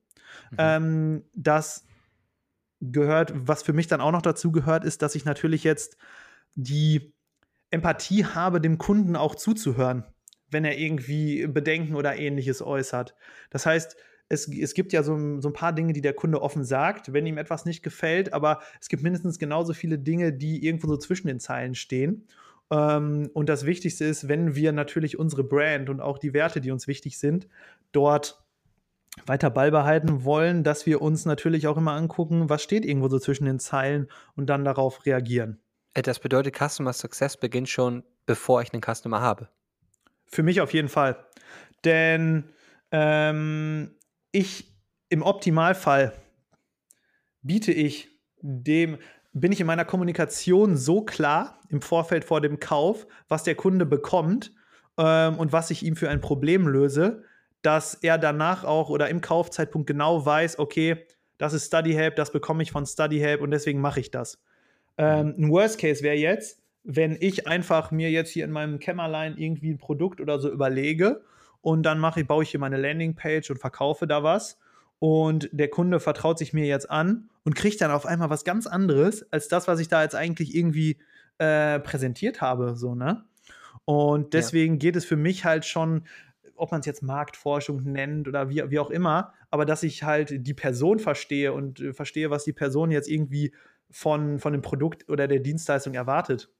Mhm. 0.51 0.57
Ähm, 0.59 1.25
das 1.35 1.87
gehört, 2.81 3.33
was 3.35 3.63
für 3.63 3.73
mich 3.73 3.87
dann 3.87 4.01
auch 4.01 4.13
noch 4.13 4.23
dazu 4.23 4.53
gehört, 4.53 4.85
ist, 4.85 5.03
dass 5.03 5.15
ich 5.15 5.25
natürlich 5.25 5.65
jetzt 5.65 5.97
die 6.55 7.15
Empathie 7.71 8.25
habe, 8.25 8.61
dem 8.61 8.79
Kunden 8.79 9.17
auch 9.17 9.35
zuzuhören, 9.35 10.05
wenn 10.51 10.65
er 10.65 10.79
irgendwie 10.79 11.47
Bedenken 11.47 11.97
oder 11.97 12.17
ähnliches 12.17 12.63
äußert. 12.63 13.15
Das 13.51 13.67
heißt, 13.67 13.97
es, 14.29 14.49
es 14.49 14.75
gibt 14.75 14.93
ja 14.93 15.03
so, 15.03 15.41
so, 15.41 15.49
ein 15.49 15.53
paar 15.53 15.73
Dinge, 15.73 15.93
die 15.93 16.01
der 16.01 16.15
Kunde 16.15 16.41
offen 16.41 16.65
sagt, 16.65 17.13
wenn 17.13 17.27
ihm 17.27 17.39
etwas 17.39 17.65
nicht 17.65 17.83
gefällt, 17.83 18.33
aber 18.33 18.61
es 18.81 18.89
gibt 18.89 19.03
mindestens 19.03 19.39
genauso 19.39 19.75
viele 19.75 19.99
Dinge, 19.99 20.33
die 20.33 20.65
irgendwo 20.65 20.89
so 20.89 20.97
zwischen 20.97 21.27
den 21.27 21.41
Zeilen 21.41 21.75
stehen. 21.75 22.27
Ähm, 22.71 23.31
und 23.35 23.49
das 23.49 23.67
Wichtigste 23.67 24.05
ist, 24.05 24.29
wenn 24.29 24.55
wir 24.55 24.73
natürlich 24.73 25.19
unsere 25.19 25.45
Brand 25.45 25.91
und 25.91 26.01
auch 26.01 26.19
die 26.19 26.33
Werte, 26.33 26.61
die 26.61 26.71
uns 26.71 26.87
wichtig 26.87 27.19
sind, 27.19 27.49
dort 27.93 28.44
weiter 29.27 29.51
beibehalten 29.51 30.25
wollen, 30.25 30.65
dass 30.65 30.87
wir 30.87 31.01
uns 31.01 31.25
natürlich 31.25 31.67
auch 31.67 31.77
immer 31.77 31.93
angucken, 31.93 32.49
was 32.49 32.63
steht 32.63 32.85
irgendwo 32.85 33.09
so 33.09 33.19
zwischen 33.19 33.45
den 33.45 33.59
Zeilen 33.59 34.09
und 34.37 34.47
dann 34.47 34.65
darauf 34.65 35.07
reagieren. 35.07 35.61
Äh, 35.95 36.03
das 36.03 36.19
bedeutet, 36.19 36.57
Customer 36.57 36.93
Success 36.93 37.37
beginnt 37.37 37.69
schon, 37.69 38.03
bevor 38.27 38.63
ich 38.63 38.73
einen 38.73 38.83
Customer 38.83 39.21
habe. 39.21 39.49
Für 40.27 40.43
mich 40.43 40.61
auf 40.61 40.75
jeden 40.75 40.89
Fall. 40.89 41.25
Denn 41.85 42.45
ähm, 42.91 43.95
ich 44.33 44.75
im 45.09 45.23
Optimalfall 45.23 46.13
biete 47.43 47.73
ich 47.73 48.09
dem, 48.41 48.99
bin 49.33 49.53
ich 49.53 49.61
in 49.61 49.67
meiner 49.67 49.85
Kommunikation 49.85 50.77
so 50.77 51.03
klar 51.03 51.61
im 51.69 51.81
Vorfeld 51.83 52.25
vor 52.25 52.41
dem 52.41 52.59
Kauf, 52.59 53.07
was 53.29 53.45
der 53.45 53.55
Kunde 53.55 53.87
bekommt 53.87 54.53
ähm, 54.99 55.39
und 55.39 55.53
was 55.53 55.71
ich 55.71 55.85
ihm 55.85 55.97
für 55.97 56.09
ein 56.09 56.21
Problem 56.21 56.67
löse, 56.67 57.25
dass 57.65 57.95
er 57.95 58.19
danach 58.19 58.65
auch 58.65 58.91
oder 58.91 59.09
im 59.09 59.21
Kaufzeitpunkt 59.21 59.87
genau 59.87 60.25
weiß, 60.25 60.59
okay, 60.59 61.07
das 61.39 61.55
ist 61.55 61.67
StudyHelp, 61.67 62.15
das 62.15 62.31
bekomme 62.31 62.63
ich 62.63 62.71
von 62.71 62.85
StudyHelp 62.87 63.41
und 63.41 63.51
deswegen 63.51 63.81
mache 63.81 64.01
ich 64.01 64.11
das. 64.11 64.43
Ähm, 64.99 65.35
ein 65.39 65.51
Worst 65.51 65.79
Case 65.79 66.03
wäre 66.03 66.17
jetzt, 66.17 66.63
wenn 66.85 67.17
ich 67.19 67.49
einfach 67.49 67.91
mir 67.91 68.11
jetzt 68.11 68.31
hier 68.31 68.45
in 68.45 68.51
meinem 68.51 68.79
Kämmerlein 68.79 69.37
irgendwie 69.39 69.71
ein 69.71 69.79
Produkt 69.79 70.21
oder 70.21 70.39
so 70.39 70.51
überlege 70.51 71.23
und 71.63 71.83
dann 71.85 71.99
mache 71.99 72.21
ich, 72.21 72.27
baue 72.27 72.43
ich 72.43 72.51
hier 72.51 72.61
meine 72.61 72.77
Landingpage 72.77 73.51
und 73.51 73.59
verkaufe 73.59 74.07
da 74.07 74.23
was 74.23 74.59
und 74.99 75.49
der 75.53 75.69
Kunde 75.69 76.01
vertraut 76.01 76.39
sich 76.39 76.53
mir 76.53 76.67
jetzt 76.67 76.91
an 76.91 77.31
und 77.45 77.55
kriegt 77.55 77.81
dann 77.81 77.91
auf 77.91 78.05
einmal 78.05 78.29
was 78.29 78.45
ganz 78.45 78.67
anderes 78.67 79.31
als 79.33 79.49
das, 79.49 79.67
was 79.67 79.81
ich 79.81 79.89
da 79.89 80.03
jetzt 80.03 80.15
eigentlich 80.15 80.55
irgendwie 80.55 80.99
äh, 81.39 81.81
präsentiert 81.81 82.43
habe, 82.43 82.77
so, 82.77 82.95
ne? 82.95 83.25
Und 83.87 84.33
deswegen 84.33 84.75
ja. 84.75 84.79
geht 84.79 84.97
es 84.97 85.05
für 85.05 85.17
mich 85.17 85.45
halt 85.45 85.65
schon, 85.65 86.05
ob 86.57 86.71
man 86.71 86.81
es 86.81 86.87
jetzt 86.87 87.03
Marktforschung 87.03 87.83
nennt 87.83 88.29
oder 88.29 88.49
wie, 88.49 88.63
wie 88.71 88.79
auch 88.79 88.91
immer, 88.91 89.33
aber 89.51 89.65
dass 89.65 89.83
ich 89.83 90.03
halt 90.03 90.47
die 90.47 90.55
Person 90.55 90.99
verstehe 90.99 91.53
und 91.53 91.81
äh, 91.81 91.93
verstehe, 91.93 92.31
was 92.31 92.45
die 92.45 92.53
Person 92.53 92.91
jetzt 92.91 93.09
irgendwie 93.09 93.55
von, 93.91 94.39
von 94.39 94.53
dem 94.53 94.63
Produkt 94.63 95.09
oder 95.09 95.29
der 95.29 95.41
Dienstleistung 95.41 95.95
erwartet. 95.95 96.51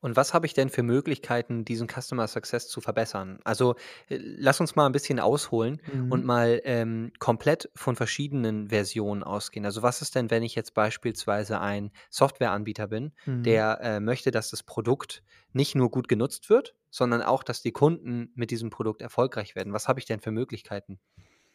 Und 0.00 0.16
was 0.16 0.32
habe 0.32 0.46
ich 0.46 0.54
denn 0.54 0.68
für 0.68 0.82
Möglichkeiten, 0.82 1.64
diesen 1.64 1.88
Customer 1.88 2.26
Success 2.28 2.68
zu 2.68 2.80
verbessern? 2.80 3.40
Also 3.44 3.74
äh, 4.08 4.18
lass 4.20 4.60
uns 4.60 4.76
mal 4.76 4.86
ein 4.86 4.92
bisschen 4.92 5.18
ausholen 5.18 5.80
mhm. 5.92 6.12
und 6.12 6.24
mal 6.24 6.60
ähm, 6.64 7.12
komplett 7.18 7.70
von 7.74 7.96
verschiedenen 7.96 8.68
Versionen 8.68 9.22
ausgehen. 9.22 9.66
Also 9.66 9.82
was 9.82 10.02
ist 10.02 10.14
denn, 10.14 10.30
wenn 10.30 10.42
ich 10.42 10.54
jetzt 10.54 10.74
beispielsweise 10.74 11.60
ein 11.60 11.90
Softwareanbieter 12.10 12.86
bin, 12.86 13.12
mhm. 13.26 13.42
der 13.42 13.80
äh, 13.82 14.00
möchte, 14.00 14.30
dass 14.30 14.50
das 14.50 14.62
Produkt 14.62 15.22
nicht 15.52 15.74
nur 15.74 15.90
gut 15.90 16.08
genutzt 16.08 16.48
wird, 16.48 16.76
sondern 16.90 17.22
auch, 17.22 17.42
dass 17.42 17.62
die 17.62 17.72
Kunden 17.72 18.30
mit 18.34 18.50
diesem 18.50 18.70
Produkt 18.70 19.02
erfolgreich 19.02 19.54
werden? 19.54 19.72
Was 19.72 19.88
habe 19.88 20.00
ich 20.00 20.06
denn 20.06 20.20
für 20.20 20.30
Möglichkeiten? 20.30 20.98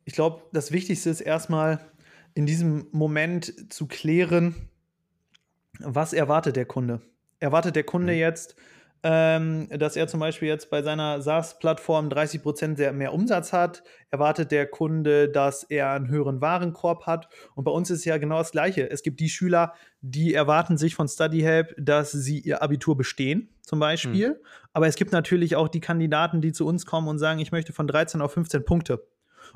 Ich 0.05 0.13
glaube, 0.13 0.43
das 0.51 0.71
Wichtigste 0.71 1.09
ist 1.09 1.21
erstmal 1.21 1.79
in 2.33 2.45
diesem 2.45 2.87
Moment 2.91 3.71
zu 3.73 3.87
klären, 3.87 4.69
was 5.79 6.13
erwartet 6.13 6.55
der 6.55 6.65
Kunde? 6.65 7.01
erwartet 7.43 7.75
der 7.75 7.83
Kunde 7.83 8.13
mhm. 8.13 8.19
jetzt, 8.19 8.55
ähm, 9.05 9.67
dass 9.69 9.97
er 9.97 10.07
zum 10.07 10.21
Beispiel 10.21 10.47
jetzt 10.47 10.69
bei 10.69 10.81
seiner 10.81 11.21
SaaS-Plattform 11.21 12.07
30% 12.07 12.91
mehr 12.93 13.13
Umsatz 13.13 13.51
hat? 13.51 13.83
Erwartet 14.11 14.51
der 14.51 14.65
Kunde, 14.65 15.27
dass 15.27 15.63
er 15.63 15.91
einen 15.91 16.07
höheren 16.07 16.39
Warenkorb 16.39 17.05
hat? 17.05 17.27
Und 17.55 17.65
bei 17.65 17.71
uns 17.71 17.89
ist 17.89 18.05
ja 18.05 18.17
genau 18.17 18.37
das 18.37 18.51
Gleiche. 18.51 18.89
Es 18.89 19.03
gibt 19.03 19.19
die 19.19 19.29
Schüler, 19.29 19.73
die 19.99 20.33
erwarten 20.33 20.77
sich 20.77 20.95
von 20.95 21.09
StudyHelp, 21.09 21.75
dass 21.77 22.13
sie 22.13 22.39
ihr 22.39 22.61
Abitur 22.61 22.95
bestehen, 22.95 23.49
zum 23.61 23.79
Beispiel. 23.79 24.29
Mhm. 24.29 24.45
Aber 24.71 24.87
es 24.87 24.95
gibt 24.95 25.11
natürlich 25.11 25.57
auch 25.57 25.67
die 25.67 25.81
Kandidaten, 25.81 26.39
die 26.39 26.53
zu 26.53 26.65
uns 26.65 26.85
kommen 26.85 27.09
und 27.09 27.19
sagen, 27.19 27.39
ich 27.39 27.51
möchte 27.51 27.73
von 27.73 27.87
13 27.87 28.21
auf 28.21 28.31
15 28.31 28.63
Punkte. 28.63 29.05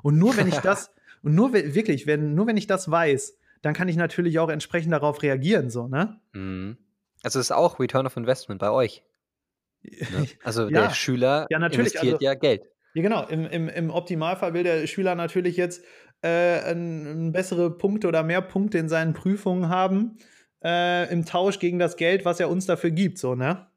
Und 0.04 0.18
nur 0.18 0.36
wenn 0.36 0.50
ich 0.50 0.58
das, 0.60 0.92
und 1.24 1.36
nur 1.36 1.54
wirklich, 1.54 2.06
wenn, 2.06 2.36
nur 2.36 2.48
wenn 2.48 2.58
ich 2.58 2.68
das 2.68 2.92
weiß, 2.92 3.38
dann 3.62 3.74
kann 3.74 3.88
ich 3.88 3.96
natürlich 3.96 4.40
auch 4.40 4.50
entsprechend 4.50 4.92
darauf 4.92 5.24
reagieren, 5.24 5.70
so, 5.70 5.88
ne? 5.88 6.20
Mhm. 6.34 6.78
Also 7.24 7.40
es 7.40 7.48
ist 7.48 7.52
auch 7.52 7.80
Return 7.80 8.06
of 8.06 8.16
Investment 8.18 8.60
bei 8.60 8.70
euch. 8.70 9.04
Ne? 9.84 10.28
Also 10.44 10.64
ja. 10.64 10.82
der 10.82 10.90
Schüler 10.92 11.48
ja, 11.50 11.66
investiert 11.66 12.04
also, 12.04 12.18
ja 12.20 12.34
Geld. 12.34 12.64
Ja, 12.94 13.02
genau. 13.02 13.28
Im, 13.28 13.46
im, 13.46 13.70
Im 13.70 13.90
Optimalfall 13.90 14.54
will 14.54 14.64
der 14.64 14.88
Schüler 14.88 15.16
natürlich 15.16 15.58
jetzt 15.58 15.84
äh, 16.22 16.74
bessere 17.32 17.78
Punkte 17.78 18.08
oder 18.08 18.24
mehr 18.24 18.42
Punkte 18.42 18.78
in 18.78 18.90
seinen 18.90 19.14
Prüfungen 19.14 19.70
haben, 19.70 20.18
äh, 20.64 21.12
im 21.12 21.26
Tausch 21.26 21.60
gegen 21.60 21.80
das 21.80 21.96
Geld, 21.96 22.26
was 22.26 22.40
er 22.40 22.50
uns 22.50 22.66
dafür 22.66 22.92
gibt. 22.92 23.18
So, 23.20 23.36
ne? 23.36 23.68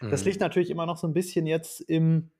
Mhm. 0.00 0.10
Das 0.10 0.24
liegt 0.24 0.40
natürlich 0.40 0.70
immer 0.70 0.86
noch 0.86 0.96
so 0.96 1.06
ein 1.06 1.12
bisschen 1.12 1.46
jetzt 1.46 1.80
im, 1.80 2.30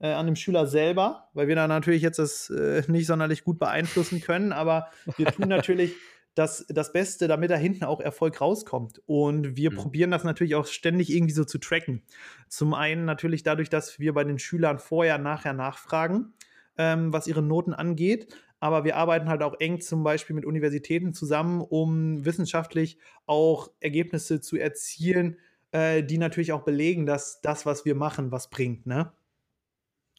äh, 0.00 0.12
an 0.12 0.26
dem 0.26 0.36
Schüler 0.36 0.66
selber, 0.66 1.28
weil 1.34 1.48
wir 1.48 1.56
da 1.56 1.68
natürlich 1.68 2.02
jetzt 2.02 2.18
das 2.18 2.50
äh, 2.50 2.82
nicht 2.88 3.06
sonderlich 3.06 3.44
gut 3.44 3.58
beeinflussen 3.58 4.20
können, 4.20 4.52
aber 4.52 4.88
wir 5.16 5.26
tun 5.26 5.48
natürlich 5.48 5.94
das, 6.34 6.64
das 6.68 6.92
Beste, 6.92 7.28
damit 7.28 7.50
da 7.50 7.56
hinten 7.56 7.84
auch 7.84 8.00
Erfolg 8.00 8.40
rauskommt. 8.40 9.02
Und 9.06 9.56
wir 9.56 9.70
mhm. 9.70 9.76
probieren 9.76 10.10
das 10.10 10.24
natürlich 10.24 10.54
auch 10.54 10.66
ständig 10.66 11.12
irgendwie 11.12 11.34
so 11.34 11.44
zu 11.44 11.58
tracken. 11.58 12.02
Zum 12.48 12.74
einen 12.74 13.04
natürlich 13.04 13.42
dadurch, 13.42 13.68
dass 13.68 13.98
wir 13.98 14.14
bei 14.14 14.24
den 14.24 14.38
Schülern 14.38 14.78
vorher, 14.78 15.18
nachher 15.18 15.52
nachfragen, 15.52 16.32
ähm, 16.78 17.12
was 17.12 17.26
ihre 17.26 17.42
Noten 17.42 17.74
angeht. 17.74 18.34
aber 18.60 18.84
wir 18.84 18.96
arbeiten 18.96 19.28
halt 19.28 19.42
auch 19.42 19.58
eng 19.58 19.80
zum 19.80 20.04
Beispiel 20.04 20.36
mit 20.36 20.44
Universitäten 20.44 21.12
zusammen, 21.12 21.60
um 21.60 22.24
wissenschaftlich 22.24 22.96
auch 23.26 23.72
Ergebnisse 23.80 24.40
zu 24.40 24.56
erzielen, 24.56 25.36
äh, 25.72 26.04
die 26.04 26.16
natürlich 26.16 26.52
auch 26.52 26.62
belegen, 26.62 27.04
dass 27.04 27.40
das, 27.40 27.66
was 27.66 27.84
wir 27.84 27.96
machen, 27.96 28.30
was 28.30 28.50
bringt. 28.50 28.86
Ne? 28.86 29.12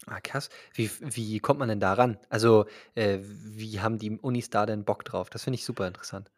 Ah, 0.05 0.19
krass. 0.21 0.49
Wie, 0.73 0.89
wie 1.01 1.39
kommt 1.39 1.59
man 1.59 1.69
denn 1.69 1.79
daran? 1.79 2.17
Also, 2.29 2.65
äh, 2.95 3.19
wie 3.21 3.79
haben 3.79 3.97
die 3.97 4.11
Unis 4.11 4.49
da 4.49 4.65
denn 4.65 4.83
Bock 4.83 5.05
drauf? 5.05 5.29
Das 5.29 5.43
finde 5.43 5.55
ich 5.55 5.65
super 5.65 5.87
interessant. 5.87 6.29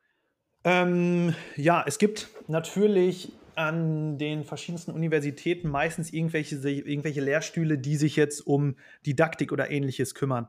Ähm, 0.64 1.36
ja, 1.56 1.84
es 1.86 1.98
gibt 1.98 2.28
natürlich 2.48 3.32
an 3.56 4.18
den 4.18 4.44
verschiedensten 4.44 4.92
Universitäten 4.92 5.70
meistens 5.70 6.12
irgendwelche, 6.12 6.56
irgendwelche 6.56 7.22
Lehrstühle, 7.22 7.78
die 7.78 7.96
sich 7.96 8.16
jetzt 8.16 8.46
um 8.46 8.76
Didaktik 9.06 9.52
oder 9.52 9.72
ähnliches 9.72 10.14
kümmern. 10.14 10.48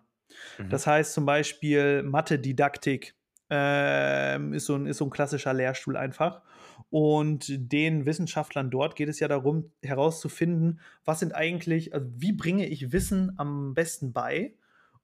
Mhm. 0.59 0.70
Das 0.70 0.87
heißt 0.87 1.12
zum 1.12 1.24
Beispiel 1.24 2.02
Mathe-Didaktik 2.02 3.14
äh, 3.50 4.40
ist, 4.55 4.66
so 4.66 4.74
ein, 4.74 4.87
ist 4.87 4.98
so 4.98 5.05
ein 5.05 5.11
klassischer 5.11 5.55
Lehrstuhl 5.55 5.96
einfach. 5.96 6.42
Und 6.91 7.47
den 7.49 8.07
Wissenschaftlern 8.07 8.71
dort 8.71 8.97
geht 8.97 9.09
es 9.09 9.21
ja 9.21 9.29
darum, 9.29 9.71
herauszufinden, 9.83 10.81
was 11.05 11.21
sind 11.21 11.35
eigentlich, 11.35 11.95
also 11.95 12.07
wie 12.17 12.33
bringe 12.33 12.67
ich 12.67 12.93
Wissen 12.93 13.33
am 13.37 13.75
besten 13.75 14.12
bei 14.12 14.55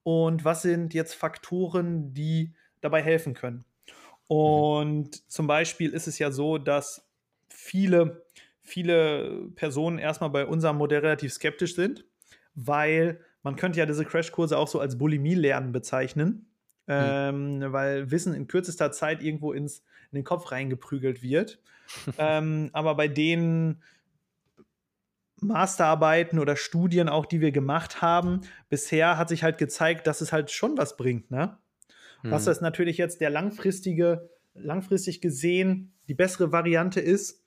und 0.02 0.44
was 0.44 0.62
sind 0.62 0.94
jetzt 0.94 1.14
Faktoren, 1.14 2.14
die 2.14 2.54
dabei 2.80 3.02
helfen 3.02 3.34
können. 3.34 3.64
Mhm. 4.28 4.36
Und 4.36 5.30
zum 5.30 5.46
Beispiel 5.46 5.90
ist 5.90 6.06
es 6.06 6.18
ja 6.18 6.30
so, 6.30 6.58
dass 6.58 7.08
viele, 7.48 8.26
viele 8.60 9.50
Personen 9.54 9.98
erstmal 9.98 10.30
bei 10.30 10.46
unserem 10.46 10.76
Modell 10.76 11.00
relativ 11.00 11.32
skeptisch 11.32 11.74
sind, 11.74 12.04
weil 12.54 13.20
man 13.42 13.56
könnte 13.56 13.78
ja 13.80 13.86
diese 13.86 14.04
Crashkurse 14.04 14.56
auch 14.56 14.68
so 14.68 14.80
als 14.80 14.96
Bulimie-Lernen 14.96 15.72
bezeichnen. 15.72 16.46
Mhm. 16.86 16.94
Ähm, 16.98 17.72
weil 17.72 18.10
Wissen 18.10 18.34
in 18.34 18.48
kürzester 18.48 18.92
Zeit 18.92 19.22
irgendwo 19.22 19.52
ins, 19.52 19.78
in 20.10 20.16
den 20.16 20.24
Kopf 20.24 20.50
reingeprügelt 20.50 21.22
wird. 21.22 21.60
ähm, 22.18 22.70
aber 22.72 22.94
bei 22.96 23.08
den 23.08 23.82
Masterarbeiten 25.40 26.38
oder 26.38 26.56
Studien 26.56 27.08
auch, 27.08 27.26
die 27.26 27.40
wir 27.40 27.52
gemacht 27.52 28.00
haben, 28.00 28.42
bisher 28.68 29.18
hat 29.18 29.28
sich 29.28 29.42
halt 29.42 29.58
gezeigt, 29.58 30.06
dass 30.06 30.20
es 30.20 30.32
halt 30.32 30.50
schon 30.50 30.78
was 30.78 30.96
bringt, 30.96 31.30
ne? 31.30 31.58
Mhm. 32.22 32.30
Was 32.30 32.44
das 32.44 32.60
natürlich 32.60 32.98
jetzt 32.98 33.20
der 33.20 33.30
langfristige, 33.30 34.30
langfristig 34.54 35.20
gesehen 35.20 35.92
die 36.08 36.14
bessere 36.14 36.52
Variante 36.52 37.00
ist, 37.00 37.42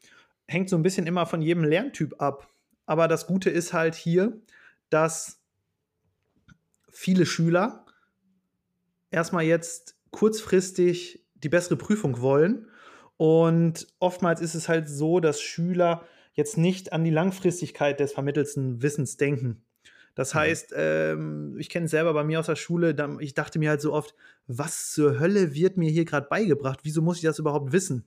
hängt 0.47 0.69
so 0.69 0.75
ein 0.75 0.83
bisschen 0.83 1.07
immer 1.07 1.25
von 1.25 1.41
jedem 1.41 1.63
Lerntyp 1.63 2.21
ab. 2.21 2.49
Aber 2.85 3.07
das 3.07 3.27
Gute 3.27 3.49
ist 3.49 3.73
halt 3.73 3.95
hier, 3.95 4.39
dass 4.89 5.41
viele 6.89 7.25
Schüler 7.25 7.84
erstmal 9.15 9.45
jetzt 9.45 9.95
kurzfristig 10.11 11.25
die 11.35 11.49
bessere 11.49 11.77
Prüfung 11.77 12.21
wollen. 12.21 12.67
Und 13.17 13.87
oftmals 13.99 14.41
ist 14.41 14.55
es 14.55 14.67
halt 14.67 14.89
so, 14.89 15.19
dass 15.19 15.41
Schüler 15.41 16.05
jetzt 16.33 16.57
nicht 16.57 16.91
an 16.91 17.03
die 17.03 17.11
Langfristigkeit 17.11 17.99
des 17.99 18.11
vermittelten 18.11 18.81
Wissens 18.81 19.17
denken. 19.17 19.63
Das 20.15 20.33
mhm. 20.33 20.39
heißt, 20.39 20.73
ähm, 20.75 21.55
ich 21.57 21.69
kenne 21.69 21.85
es 21.85 21.91
selber 21.91 22.13
bei 22.13 22.23
mir 22.23 22.39
aus 22.39 22.45
der 22.47 22.57
Schule, 22.57 22.93
da, 22.93 23.17
ich 23.19 23.33
dachte 23.33 23.57
mir 23.57 23.69
halt 23.69 23.81
so 23.81 23.93
oft, 23.93 24.15
was 24.47 24.91
zur 24.91 25.19
Hölle 25.19 25.55
wird 25.55 25.77
mir 25.77 25.89
hier 25.89 26.05
gerade 26.05 26.27
beigebracht? 26.29 26.81
Wieso 26.83 27.01
muss 27.01 27.17
ich 27.17 27.23
das 27.23 27.39
überhaupt 27.39 27.71
wissen? 27.71 28.05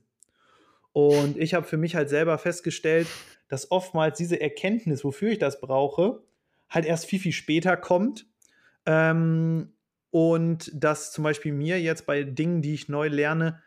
Und 0.91 1.37
ich 1.37 1.53
habe 1.53 1.65
für 1.65 1.77
mich 1.77 1.95
halt 1.95 2.09
selber 2.09 2.37
festgestellt, 2.37 3.07
dass 3.47 3.71
oftmals 3.71 4.17
diese 4.17 4.39
Erkenntnis, 4.39 5.03
wofür 5.03 5.31
ich 5.31 5.39
das 5.39 5.59
brauche, 5.59 6.21
halt 6.69 6.85
erst 6.85 7.05
viel, 7.05 7.19
viel 7.19 7.31
später 7.31 7.77
kommt. 7.77 8.27
Ähm, 8.85 9.73
und 10.11 10.71
dass 10.73 11.11
zum 11.11 11.23
Beispiel 11.23 11.53
mir 11.53 11.79
jetzt 11.81 12.05
bei 12.05 12.23
Dingen, 12.23 12.61
die 12.61 12.73
ich 12.73 12.89
neu 12.89 13.07
lerne, 13.07 13.61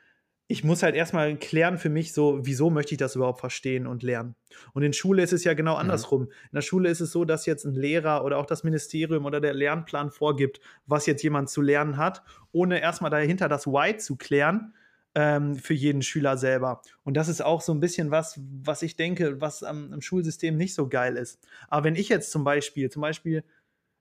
ich 0.48 0.64
muss 0.64 0.83
halt 0.83 0.94
erstmal 0.94 1.35
klären 1.37 1.78
für 1.78 1.88
mich 1.88 2.12
so, 2.12 2.40
wieso 2.42 2.68
möchte 2.68 2.92
ich 2.92 2.98
das 2.98 3.16
überhaupt 3.16 3.40
verstehen 3.40 3.87
und 3.87 4.02
lernen. 4.02 4.35
Und 4.74 4.83
in 4.83 4.92
Schule 4.92 5.22
ist 5.22 5.33
es 5.33 5.44
ja 5.44 5.55
genau 5.55 5.74
mhm. 5.74 5.81
andersrum. 5.81 6.22
In 6.24 6.55
der 6.55 6.61
Schule 6.61 6.90
ist 6.90 7.00
es 7.00 7.11
so, 7.11 7.24
dass 7.24 7.46
jetzt 7.46 7.64
ein 7.64 7.74
Lehrer 7.74 8.22
oder 8.24 8.37
auch 8.37 8.44
das 8.44 8.62
Ministerium 8.62 9.24
oder 9.24 9.40
der 9.40 9.55
Lernplan 9.55 10.11
vorgibt, 10.11 10.61
was 10.85 11.07
jetzt 11.07 11.22
jemand 11.22 11.48
zu 11.48 11.62
lernen 11.62 11.96
hat, 11.96 12.22
ohne 12.52 12.81
erstmal 12.81 13.11
dahinter 13.11 13.48
das 13.48 13.66
Why 13.66 13.96
zu 13.96 14.16
klären 14.16 14.74
ähm, 15.14 15.57
für 15.57 15.74
jeden 15.74 16.02
Schüler 16.02 16.37
selber. 16.37 16.83
Und 17.02 17.16
das 17.16 17.28
ist 17.28 17.42
auch 17.42 17.62
so 17.62 17.72
ein 17.72 17.81
bisschen 17.81 18.11
was, 18.11 18.38
was 18.62 18.83
ich 18.83 18.96
denke, 18.96 19.40
was 19.40 19.62
am, 19.62 19.92
am 19.92 20.02
Schulsystem 20.02 20.57
nicht 20.57 20.74
so 20.74 20.88
geil 20.88 21.16
ist. 21.16 21.46
Aber 21.68 21.85
wenn 21.85 21.96
ich 21.96 22.11
jetzt 22.11 22.31
zum 22.31 22.44
Beispiel, 22.44 22.90
zum 22.90 23.00
Beispiel 23.00 23.42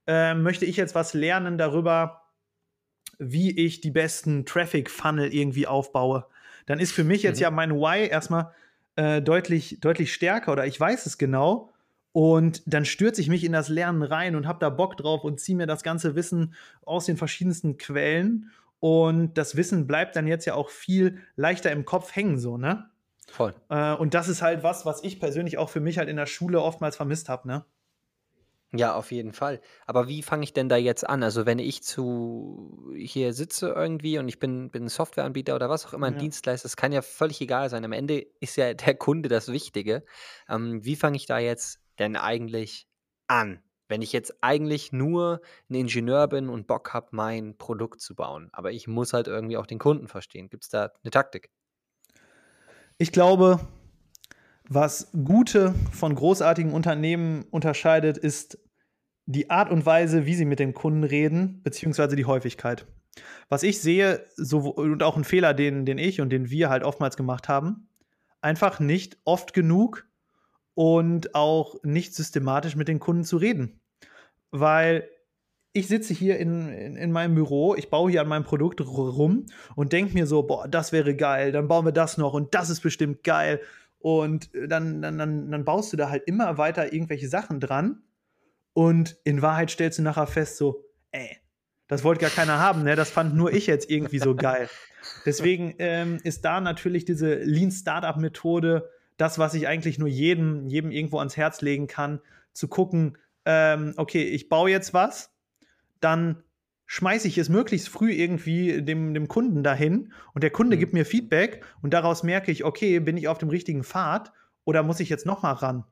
äh, 0.07 0.33
möchte 0.33 0.65
ich 0.65 0.75
jetzt 0.75 0.95
was 0.95 1.13
lernen 1.13 1.57
darüber, 1.57 2.20
wie 3.21 3.51
ich 3.51 3.81
die 3.81 3.91
besten 3.91 4.45
Traffic-Funnel 4.45 5.33
irgendwie 5.33 5.67
aufbaue, 5.67 6.25
dann 6.65 6.79
ist 6.79 6.91
für 6.91 7.03
mich 7.03 7.21
jetzt 7.23 7.37
mhm. 7.37 7.43
ja 7.43 7.51
mein 7.51 7.75
Why 7.75 8.07
erstmal 8.07 8.51
äh, 8.95 9.21
deutlich, 9.21 9.79
deutlich 9.79 10.11
stärker 10.11 10.51
oder 10.51 10.65
ich 10.65 10.79
weiß 10.79 11.05
es 11.05 11.17
genau. 11.17 11.69
Und 12.13 12.61
dann 12.65 12.83
stürze 12.83 13.21
ich 13.21 13.29
mich 13.29 13.45
in 13.45 13.53
das 13.53 13.69
Lernen 13.69 14.01
rein 14.01 14.35
und 14.35 14.45
habe 14.45 14.59
da 14.59 14.69
Bock 14.69 14.97
drauf 14.97 15.23
und 15.23 15.39
ziehe 15.39 15.57
mir 15.57 15.67
das 15.67 15.83
ganze 15.83 16.15
Wissen 16.15 16.55
aus 16.83 17.05
den 17.05 17.15
verschiedensten 17.15 17.77
Quellen 17.77 18.51
und 18.81 19.37
das 19.37 19.55
Wissen 19.55 19.85
bleibt 19.85 20.15
dann 20.15 20.25
jetzt 20.25 20.45
ja 20.45 20.55
auch 20.55 20.71
viel 20.71 21.19
leichter 21.35 21.71
im 21.71 21.85
Kopf 21.85 22.15
hängen, 22.15 22.39
so, 22.39 22.57
ne? 22.57 22.89
Voll. 23.31 23.53
Äh, 23.69 23.93
und 23.93 24.15
das 24.15 24.27
ist 24.27 24.41
halt 24.41 24.63
was, 24.63 24.85
was 24.87 25.03
ich 25.03 25.19
persönlich 25.19 25.59
auch 25.59 25.69
für 25.69 25.79
mich 25.79 25.99
halt 25.99 26.09
in 26.09 26.17
der 26.17 26.25
Schule 26.25 26.61
oftmals 26.61 26.97
vermisst 26.97 27.29
habe, 27.29 27.47
ne? 27.47 27.63
Ja, 28.73 28.95
auf 28.95 29.11
jeden 29.11 29.33
Fall. 29.33 29.59
Aber 29.85 30.07
wie 30.07 30.23
fange 30.23 30.43
ich 30.43 30.53
denn 30.53 30.69
da 30.69 30.77
jetzt 30.77 31.07
an? 31.07 31.23
Also, 31.23 31.45
wenn 31.45 31.59
ich 31.59 31.83
zu 31.83 32.89
hier 32.95 33.33
sitze 33.33 33.69
irgendwie 33.69 34.17
und 34.17 34.29
ich 34.29 34.39
bin, 34.39 34.71
bin 34.71 34.87
Softwareanbieter 34.87 35.55
oder 35.55 35.69
was 35.69 35.85
auch 35.85 35.93
immer, 35.93 36.07
ein 36.07 36.13
ja. 36.13 36.19
Dienstleister, 36.19 36.67
es 36.67 36.77
kann 36.77 36.93
ja 36.93 37.01
völlig 37.01 37.41
egal 37.41 37.69
sein. 37.69 37.83
Am 37.83 37.91
Ende 37.91 38.25
ist 38.39 38.55
ja 38.55 38.73
der 38.73 38.95
Kunde 38.95 39.27
das 39.27 39.51
Wichtige. 39.51 40.05
Ähm, 40.47 40.85
wie 40.85 40.95
fange 40.95 41.17
ich 41.17 41.25
da 41.25 41.37
jetzt 41.37 41.81
denn 41.99 42.15
eigentlich 42.15 42.87
an? 43.27 43.61
Wenn 43.89 44.01
ich 44.01 44.13
jetzt 44.13 44.41
eigentlich 44.41 44.93
nur 44.93 45.41
ein 45.69 45.75
Ingenieur 45.75 46.29
bin 46.29 46.47
und 46.47 46.65
Bock 46.65 46.93
habe, 46.93 47.09
mein 47.11 47.57
Produkt 47.57 47.99
zu 47.99 48.15
bauen, 48.15 48.47
aber 48.53 48.71
ich 48.71 48.87
muss 48.87 49.11
halt 49.11 49.27
irgendwie 49.27 49.57
auch 49.57 49.67
den 49.67 49.79
Kunden 49.79 50.07
verstehen. 50.07 50.47
Gibt 50.47 50.63
es 50.63 50.69
da 50.69 50.93
eine 51.03 51.11
Taktik? 51.11 51.49
Ich 52.97 53.11
glaube, 53.11 53.59
was 54.73 55.09
gute 55.25 55.73
von 55.91 56.15
großartigen 56.15 56.73
Unternehmen 56.73 57.45
unterscheidet, 57.51 58.17
ist 58.17 58.57
die 59.25 59.49
Art 59.49 59.71
und 59.71 59.85
Weise, 59.85 60.25
wie 60.25 60.35
sie 60.35 60.45
mit 60.45 60.59
den 60.59 60.73
Kunden 60.73 61.03
reden, 61.03 61.61
beziehungsweise 61.63 62.15
die 62.15 62.25
Häufigkeit. 62.25 62.85
Was 63.49 63.63
ich 63.63 63.81
sehe, 63.81 64.25
so, 64.35 64.69
und 64.69 65.03
auch 65.03 65.17
ein 65.17 65.23
Fehler, 65.23 65.53
den, 65.53 65.85
den 65.85 65.97
ich 65.97 66.21
und 66.21 66.29
den 66.29 66.49
wir 66.49 66.69
halt 66.69 66.83
oftmals 66.83 67.17
gemacht 67.17 67.49
haben, 67.49 67.87
einfach 68.41 68.79
nicht 68.79 69.17
oft 69.25 69.53
genug 69.53 70.07
und 70.73 71.35
auch 71.35 71.75
nicht 71.83 72.15
systematisch 72.15 72.75
mit 72.75 72.87
den 72.87 72.99
Kunden 72.99 73.23
zu 73.23 73.37
reden 73.37 73.81
weil 74.51 75.07
ich 75.73 75.87
sitze 75.87 76.13
hier 76.13 76.37
in, 76.37 76.67
in, 76.67 76.97
in, 76.97 77.11
meinem 77.13 77.33
Büro, 77.33 77.75
ich 77.75 77.89
baue 77.89 78.11
hier 78.11 78.21
an 78.21 78.27
meinem 78.27 78.43
Produkt 78.43 78.81
rum 78.81 79.45
und 79.75 79.93
denke 79.93 80.13
mir 80.13 80.27
so, 80.27 80.43
boah, 80.43 80.67
das 80.67 80.91
wäre 80.91 81.15
geil, 81.15 81.53
dann 81.53 81.69
bauen 81.69 81.85
wir 81.85 81.93
das 81.93 82.17
noch 82.17 82.33
und 82.33 82.53
das 82.53 82.69
ist 82.69 82.81
bestimmt 82.81 83.23
geil. 83.23 83.61
Und 84.01 84.49
dann, 84.53 85.01
dann, 85.01 85.17
dann, 85.17 85.51
dann 85.51 85.65
baust 85.65 85.93
du 85.93 85.97
da 85.97 86.09
halt 86.09 86.23
immer 86.25 86.57
weiter 86.57 86.93
irgendwelche 86.93 87.27
Sachen 87.27 87.59
dran. 87.59 88.03
Und 88.73 89.17
in 89.23 89.41
Wahrheit 89.41 89.71
stellst 89.71 89.99
du 89.99 90.03
nachher 90.03 90.27
fest, 90.27 90.57
so, 90.57 90.85
ey, 91.11 91.37
das 91.87 92.03
wollte 92.03 92.21
gar 92.21 92.29
keiner 92.29 92.59
haben, 92.59 92.83
ne? 92.83 92.95
Das 92.95 93.09
fand 93.09 93.35
nur 93.35 93.51
ich 93.51 93.67
jetzt 93.67 93.89
irgendwie 93.89 94.19
so 94.19 94.33
geil. 94.35 94.69
Deswegen 95.25 95.75
ähm, 95.79 96.19
ist 96.23 96.45
da 96.45 96.61
natürlich 96.61 97.03
diese 97.03 97.35
Lean 97.35 97.71
Startup 97.71 98.15
Methode 98.15 98.89
das, 99.17 99.37
was 99.37 99.53
ich 99.53 99.67
eigentlich 99.67 99.99
nur 99.99 100.07
jedem, 100.07 100.67
jedem 100.67 100.89
irgendwo 100.89 101.19
ans 101.19 101.37
Herz 101.37 101.61
legen 101.61 101.87
kann, 101.87 102.21
zu 102.53 102.67
gucken, 102.67 103.17
ähm, 103.45 103.93
okay, 103.97 104.23
ich 104.23 104.49
baue 104.49 104.71
jetzt 104.71 104.93
was, 104.93 105.31
dann 105.99 106.43
schmeiße 106.91 107.25
ich 107.29 107.37
es 107.37 107.47
möglichst 107.47 107.87
früh 107.87 108.11
irgendwie 108.11 108.81
dem, 108.81 109.13
dem 109.13 109.29
Kunden 109.29 109.63
dahin 109.63 110.11
und 110.33 110.43
der 110.43 110.49
Kunde 110.49 110.75
mhm. 110.75 110.81
gibt 110.81 110.91
mir 110.91 111.05
Feedback 111.05 111.63
und 111.81 111.93
daraus 111.93 112.21
merke 112.21 112.51
ich, 112.51 112.65
okay, 112.65 112.99
bin 112.99 113.15
ich 113.15 113.29
auf 113.29 113.37
dem 113.37 113.47
richtigen 113.47 113.85
Pfad 113.85 114.33
oder 114.65 114.83
muss 114.83 114.99
ich 114.99 115.07
jetzt 115.07 115.25
noch 115.25 115.41
mal 115.41 115.53
ran? 115.53 115.85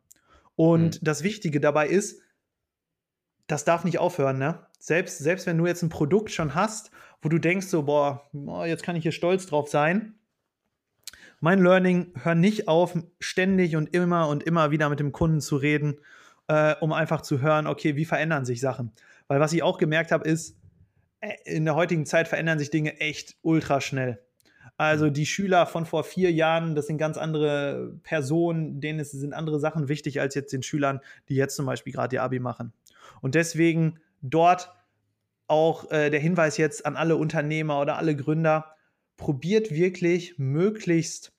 Und 0.57 1.01
mhm. 1.01 1.05
das 1.05 1.23
Wichtige 1.23 1.61
dabei 1.61 1.87
ist, 1.87 2.21
das 3.47 3.63
darf 3.63 3.85
nicht 3.85 3.97
aufhören, 3.97 4.39
ne? 4.39 4.67
Selbst, 4.77 5.19
selbst 5.19 5.47
wenn 5.47 5.57
du 5.57 5.67
jetzt 5.67 5.83
ein 5.83 5.89
Produkt 5.89 6.31
schon 6.31 6.53
hast, 6.53 6.91
wo 7.21 7.29
du 7.29 7.39
denkst 7.39 7.67
so, 7.67 7.83
boah, 7.83 8.29
jetzt 8.65 8.83
kann 8.83 8.97
ich 8.97 9.03
hier 9.03 9.13
stolz 9.13 9.45
drauf 9.45 9.69
sein. 9.69 10.15
Mein 11.39 11.63
Learning, 11.63 12.11
hör 12.21 12.35
nicht 12.35 12.67
auf, 12.67 12.97
ständig 13.21 13.77
und 13.77 13.95
immer 13.95 14.27
und 14.27 14.43
immer 14.43 14.69
wieder 14.71 14.89
mit 14.89 14.99
dem 14.99 15.13
Kunden 15.13 15.39
zu 15.39 15.55
reden 15.55 15.99
äh, 16.49 16.75
um 16.81 16.91
einfach 16.91 17.21
zu 17.21 17.39
hören, 17.39 17.67
okay, 17.67 17.95
wie 17.95 18.05
verändern 18.05 18.43
sich 18.43 18.59
Sachen. 18.59 18.91
Weil 19.27 19.39
was 19.39 19.53
ich 19.53 19.63
auch 19.63 19.77
gemerkt 19.77 20.11
habe, 20.11 20.27
ist, 20.27 20.57
in 21.45 21.65
der 21.65 21.75
heutigen 21.75 22.05
Zeit 22.05 22.27
verändern 22.27 22.59
sich 22.59 22.69
Dinge 22.69 22.99
echt 22.99 23.35
ultra 23.41 23.81
schnell. 23.81 24.23
Also 24.77 25.09
die 25.09 25.25
Schüler 25.25 25.65
von 25.65 25.85
vor 25.85 26.05
vier 26.05 26.31
Jahren, 26.31 26.75
das 26.75 26.87
sind 26.87 26.97
ganz 26.97 27.17
andere 27.17 27.99
Personen, 28.03 28.79
denen 28.79 29.03
sind 29.03 29.33
andere 29.33 29.59
Sachen 29.59 29.89
wichtig 29.89 30.21
als 30.21 30.35
jetzt 30.35 30.53
den 30.53 30.63
Schülern, 30.63 31.01
die 31.27 31.35
jetzt 31.35 31.55
zum 31.55 31.65
Beispiel 31.65 31.91
gerade 31.91 32.15
ihr 32.15 32.23
Abi 32.23 32.39
machen. 32.39 32.71
Und 33.21 33.35
deswegen 33.35 33.99
dort 34.21 34.71
auch 35.47 35.91
äh, 35.91 36.09
der 36.09 36.19
Hinweis 36.19 36.57
jetzt 36.57 36.85
an 36.85 36.95
alle 36.95 37.17
Unternehmer 37.17 37.81
oder 37.81 37.97
alle 37.97 38.15
Gründer, 38.15 38.75
probiert 39.17 39.71
wirklich 39.71 40.37
möglichst 40.37 41.33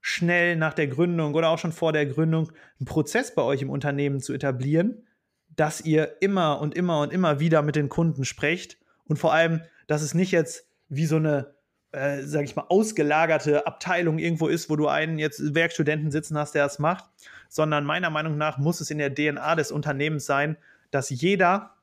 schnell 0.00 0.56
nach 0.56 0.72
der 0.72 0.86
Gründung 0.86 1.34
oder 1.34 1.50
auch 1.50 1.58
schon 1.58 1.72
vor 1.72 1.92
der 1.92 2.06
Gründung 2.06 2.50
einen 2.78 2.86
Prozess 2.86 3.34
bei 3.34 3.42
euch 3.42 3.60
im 3.60 3.68
Unternehmen 3.68 4.20
zu 4.20 4.32
etablieren, 4.32 5.06
dass 5.48 5.82
ihr 5.82 6.22
immer 6.22 6.60
und 6.60 6.74
immer 6.74 7.00
und 7.00 7.12
immer 7.12 7.40
wieder 7.40 7.62
mit 7.62 7.76
den 7.76 7.88
Kunden 7.88 8.24
sprecht 8.24 8.78
und 9.08 9.18
vor 9.18 9.32
allem, 9.32 9.62
dass 9.86 10.02
es 10.02 10.14
nicht 10.14 10.30
jetzt 10.30 10.66
wie 10.88 11.06
so 11.06 11.16
eine, 11.16 11.54
äh, 11.92 12.22
sag 12.22 12.44
ich 12.44 12.56
mal, 12.56 12.66
ausgelagerte 12.68 13.66
Abteilung 13.66 14.18
irgendwo 14.18 14.48
ist, 14.48 14.70
wo 14.70 14.76
du 14.76 14.88
einen 14.88 15.18
jetzt 15.18 15.54
Werkstudenten 15.54 16.10
sitzen 16.10 16.38
hast, 16.38 16.54
der 16.54 16.64
das 16.64 16.78
macht, 16.78 17.04
sondern 17.48 17.84
meiner 17.84 18.10
Meinung 18.10 18.36
nach 18.36 18.58
muss 18.58 18.80
es 18.80 18.90
in 18.90 18.98
der 18.98 19.14
DNA 19.14 19.56
des 19.56 19.72
Unternehmens 19.72 20.26
sein, 20.26 20.56
dass 20.90 21.10
jeder 21.10 21.74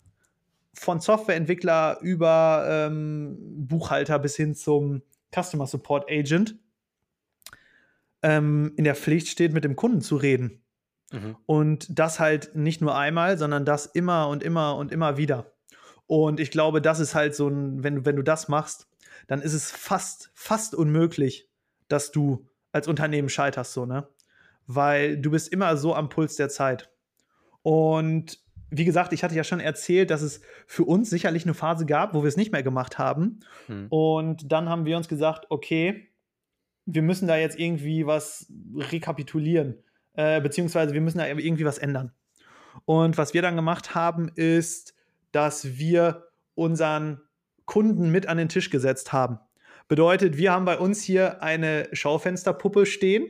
von 0.73 0.99
Softwareentwickler 0.99 1.99
über 2.01 2.65
ähm, 2.67 3.37
Buchhalter 3.67 4.19
bis 4.19 4.35
hin 4.35 4.55
zum 4.55 5.01
Customer 5.33 5.67
Support 5.67 6.09
Agent 6.09 6.55
ähm, 8.21 8.73
in 8.75 8.83
der 8.83 8.95
Pflicht 8.95 9.27
steht, 9.27 9.53
mit 9.53 9.63
dem 9.63 9.75
Kunden 9.75 10.01
zu 10.01 10.17
reden. 10.17 10.61
Mhm. 11.11 11.37
Und 11.45 11.99
das 11.99 12.19
halt 12.19 12.55
nicht 12.55 12.81
nur 12.81 12.97
einmal, 12.97 13.37
sondern 13.37 13.65
das 13.65 13.85
immer 13.85 14.27
und 14.27 14.43
immer 14.43 14.75
und 14.75 14.91
immer 14.91 15.17
wieder. 15.17 15.51
Und 16.07 16.39
ich 16.39 16.51
glaube, 16.51 16.81
das 16.81 16.99
ist 16.99 17.15
halt 17.15 17.35
so 17.35 17.47
ein, 17.47 17.83
wenn, 17.83 18.05
wenn 18.05 18.15
du 18.15 18.21
das 18.21 18.47
machst, 18.47 18.87
dann 19.27 19.41
ist 19.41 19.53
es 19.53 19.71
fast, 19.71 20.31
fast 20.33 20.75
unmöglich, 20.75 21.49
dass 21.87 22.11
du 22.11 22.47
als 22.71 22.87
Unternehmen 22.87 23.29
scheiterst, 23.29 23.73
so, 23.73 23.85
ne? 23.85 24.07
Weil 24.67 25.17
du 25.17 25.31
bist 25.31 25.51
immer 25.51 25.77
so 25.77 25.95
am 25.95 26.09
Puls 26.09 26.35
der 26.35 26.49
Zeit. 26.49 26.91
Und 27.61 28.39
wie 28.69 28.85
gesagt, 28.85 29.13
ich 29.13 29.23
hatte 29.23 29.35
ja 29.35 29.43
schon 29.43 29.59
erzählt, 29.59 30.09
dass 30.09 30.21
es 30.21 30.41
für 30.65 30.83
uns 30.83 31.09
sicherlich 31.09 31.45
eine 31.45 31.53
Phase 31.53 31.85
gab, 31.85 32.13
wo 32.13 32.23
wir 32.23 32.27
es 32.27 32.37
nicht 32.37 32.51
mehr 32.51 32.63
gemacht 32.63 32.97
haben. 32.97 33.39
Hm. 33.67 33.87
Und 33.89 34.51
dann 34.51 34.69
haben 34.69 34.85
wir 34.85 34.97
uns 34.97 35.07
gesagt, 35.07 35.45
okay, 35.49 36.09
wir 36.85 37.01
müssen 37.01 37.27
da 37.27 37.37
jetzt 37.37 37.59
irgendwie 37.59 38.05
was 38.05 38.51
rekapitulieren, 38.75 39.75
äh, 40.13 40.41
beziehungsweise 40.41 40.93
wir 40.93 41.01
müssen 41.01 41.19
da 41.19 41.27
irgendwie 41.27 41.65
was 41.65 41.77
ändern. 41.77 42.11
Und 42.85 43.17
was 43.17 43.33
wir 43.33 43.41
dann 43.41 43.55
gemacht 43.55 43.95
haben, 43.95 44.29
ist, 44.35 44.94
dass 45.35 45.77
wir 45.77 46.29
unseren 46.53 47.19
Kunden 47.65 48.09
mit 48.09 48.27
an 48.27 48.37
den 48.37 48.47
Tisch 48.47 48.69
gesetzt 48.69 49.11
haben. 49.11 49.39
Bedeutet, 49.89 50.37
wir 50.37 50.53
haben 50.53 50.63
bei 50.63 50.77
uns 50.79 51.03
hier 51.03 51.43
eine 51.43 51.89
Schaufensterpuppe 51.91 52.85
stehen, 52.85 53.27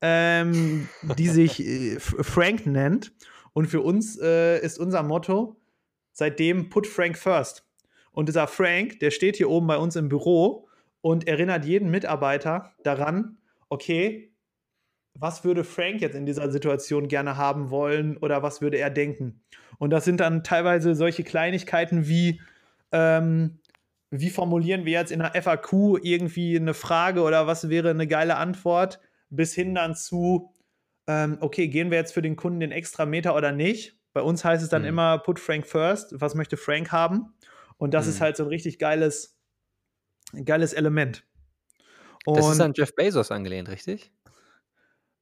ähm, 0.00 0.88
die 1.16 1.28
sich 1.28 1.64
äh, 1.64 2.00
Frank 2.00 2.66
nennt. 2.66 3.12
Und 3.52 3.68
für 3.68 3.80
uns 3.80 4.18
äh, 4.20 4.58
ist 4.58 4.78
unser 4.78 5.04
Motto 5.04 5.56
seitdem 6.12 6.68
Put 6.68 6.86
Frank 6.86 7.16
First. 7.16 7.64
Und 8.10 8.28
dieser 8.28 8.48
Frank, 8.48 8.98
der 9.00 9.12
steht 9.12 9.36
hier 9.36 9.48
oben 9.48 9.68
bei 9.68 9.76
uns 9.76 9.94
im 9.94 10.08
Büro 10.08 10.68
und 11.00 11.28
erinnert 11.28 11.64
jeden 11.64 11.90
Mitarbeiter 11.90 12.72
daran, 12.82 13.38
okay, 13.68 14.32
was 15.18 15.44
würde 15.44 15.64
Frank 15.64 16.00
jetzt 16.00 16.14
in 16.14 16.26
dieser 16.26 16.50
Situation 16.50 17.08
gerne 17.08 17.36
haben 17.36 17.70
wollen 17.70 18.16
oder 18.18 18.42
was 18.42 18.60
würde 18.60 18.78
er 18.78 18.90
denken? 18.90 19.40
Und 19.78 19.90
das 19.90 20.04
sind 20.04 20.20
dann 20.20 20.44
teilweise 20.44 20.94
solche 20.94 21.24
Kleinigkeiten 21.24 22.06
wie, 22.06 22.40
ähm, 22.92 23.58
wie 24.10 24.30
formulieren 24.30 24.84
wir 24.84 24.92
jetzt 24.92 25.12
in 25.12 25.20
einer 25.20 25.40
FAQ 25.40 25.98
irgendwie 26.02 26.56
eine 26.56 26.74
Frage 26.74 27.22
oder 27.22 27.46
was 27.46 27.68
wäre 27.68 27.90
eine 27.90 28.06
geile 28.06 28.36
Antwort, 28.36 29.00
bis 29.30 29.54
hin 29.54 29.74
dann 29.74 29.94
zu, 29.94 30.52
ähm, 31.06 31.38
okay, 31.40 31.68
gehen 31.68 31.90
wir 31.90 31.98
jetzt 31.98 32.14
für 32.14 32.22
den 32.22 32.36
Kunden 32.36 32.60
den 32.60 32.72
extra 32.72 33.06
Meter 33.06 33.34
oder 33.34 33.52
nicht? 33.52 33.98
Bei 34.12 34.22
uns 34.22 34.44
heißt 34.44 34.62
es 34.62 34.68
dann 34.68 34.82
mhm. 34.82 34.88
immer, 34.88 35.18
put 35.18 35.38
Frank 35.38 35.66
first. 35.66 36.14
Was 36.20 36.34
möchte 36.34 36.56
Frank 36.56 36.92
haben? 36.92 37.34
Und 37.76 37.92
das 37.92 38.06
mhm. 38.06 38.12
ist 38.12 38.20
halt 38.20 38.36
so 38.36 38.44
ein 38.44 38.48
richtig 38.48 38.78
geiles, 38.78 39.38
geiles 40.44 40.72
Element. 40.72 41.24
Und 42.24 42.38
das 42.38 42.48
ist 42.48 42.60
an 42.60 42.72
Jeff 42.74 42.94
Bezos 42.94 43.30
angelehnt, 43.30 43.68
richtig? 43.68 44.12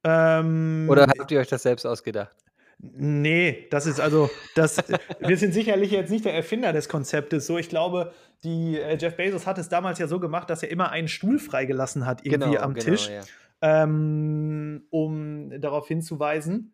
Ähm, 0.05 0.87
Oder 0.89 1.07
habt 1.07 1.31
ihr 1.31 1.39
euch 1.39 1.47
das 1.47 1.63
selbst 1.63 1.85
ausgedacht? 1.85 2.35
Nee, 2.79 3.67
das 3.71 3.85
ist 3.85 3.99
also, 3.99 4.29
das, 4.53 4.77
wir 5.19 5.37
sind 5.37 5.53
sicherlich 5.53 5.91
jetzt 5.91 6.11
nicht 6.11 6.25
der 6.25 6.33
Erfinder 6.33 6.71
des 6.71 6.87
Konzeptes. 6.87 7.47
So, 7.47 7.57
ich 7.57 7.69
glaube, 7.69 8.13
die, 8.43 8.77
äh, 8.77 8.97
Jeff 8.97 9.17
Bezos 9.17 9.47
hat 9.47 9.57
es 9.57 9.69
damals 9.69 9.99
ja 9.99 10.07
so 10.07 10.19
gemacht, 10.19 10.49
dass 10.49 10.61
er 10.61 10.69
immer 10.69 10.91
einen 10.91 11.07
Stuhl 11.07 11.39
freigelassen 11.39 12.05
hat, 12.05 12.25
irgendwie 12.25 12.51
genau, 12.51 12.61
am 12.61 12.73
genau, 12.73 12.85
Tisch. 12.85 13.09
Ja 13.09 13.21
ähm, 13.61 14.83
um 14.89 15.49
darauf 15.59 15.87
hinzuweisen. 15.87 16.71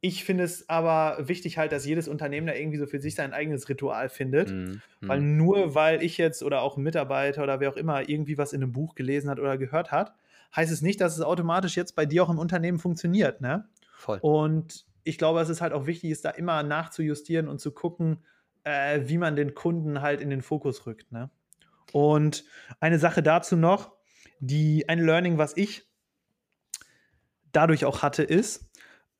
Ich 0.00 0.22
finde 0.22 0.44
es 0.44 0.68
aber 0.68 1.18
wichtig 1.26 1.58
halt, 1.58 1.72
dass 1.72 1.84
jedes 1.84 2.06
Unternehmen 2.06 2.46
da 2.46 2.54
irgendwie 2.54 2.78
so 2.78 2.86
für 2.86 3.00
sich 3.00 3.16
sein 3.16 3.32
eigenes 3.32 3.68
Ritual 3.68 4.08
findet. 4.08 4.50
Mhm. 4.50 4.80
Weil 5.00 5.20
nur 5.20 5.74
weil 5.74 6.02
ich 6.02 6.18
jetzt 6.18 6.44
oder 6.44 6.62
auch 6.62 6.76
ein 6.76 6.84
Mitarbeiter 6.84 7.42
oder 7.42 7.58
wer 7.58 7.70
auch 7.70 7.76
immer 7.76 8.08
irgendwie 8.08 8.38
was 8.38 8.52
in 8.52 8.62
einem 8.62 8.72
Buch 8.72 8.94
gelesen 8.94 9.28
hat 9.28 9.40
oder 9.40 9.58
gehört 9.58 9.90
hat, 9.90 10.14
heißt 10.54 10.72
es 10.72 10.82
nicht, 10.82 11.00
dass 11.00 11.16
es 11.16 11.22
automatisch 11.22 11.76
jetzt 11.76 11.94
bei 11.94 12.06
dir 12.06 12.22
auch 12.22 12.30
im 12.30 12.38
Unternehmen 12.38 12.78
funktioniert. 12.78 13.40
Ne? 13.40 13.68
Voll. 13.92 14.18
Und 14.20 14.86
ich 15.04 15.18
glaube, 15.18 15.40
es 15.40 15.48
ist 15.48 15.60
halt 15.60 15.72
auch 15.72 15.86
wichtig, 15.86 16.10
ist 16.10 16.24
da 16.24 16.30
immer 16.30 16.62
nachzujustieren 16.62 17.48
und 17.48 17.60
zu 17.60 17.72
gucken, 17.72 18.24
äh, 18.64 19.02
wie 19.04 19.18
man 19.18 19.36
den 19.36 19.54
Kunden 19.54 20.00
halt 20.00 20.20
in 20.20 20.30
den 20.30 20.42
Fokus 20.42 20.86
rückt. 20.86 21.12
Ne? 21.12 21.30
Und 21.92 22.44
eine 22.80 22.98
Sache 22.98 23.22
dazu 23.22 23.56
noch, 23.56 23.92
die 24.40 24.88
ein 24.88 25.04
Learning, 25.04 25.38
was 25.38 25.56
ich 25.56 25.88
dadurch 27.52 27.84
auch 27.84 28.02
hatte, 28.02 28.22
ist, 28.22 28.70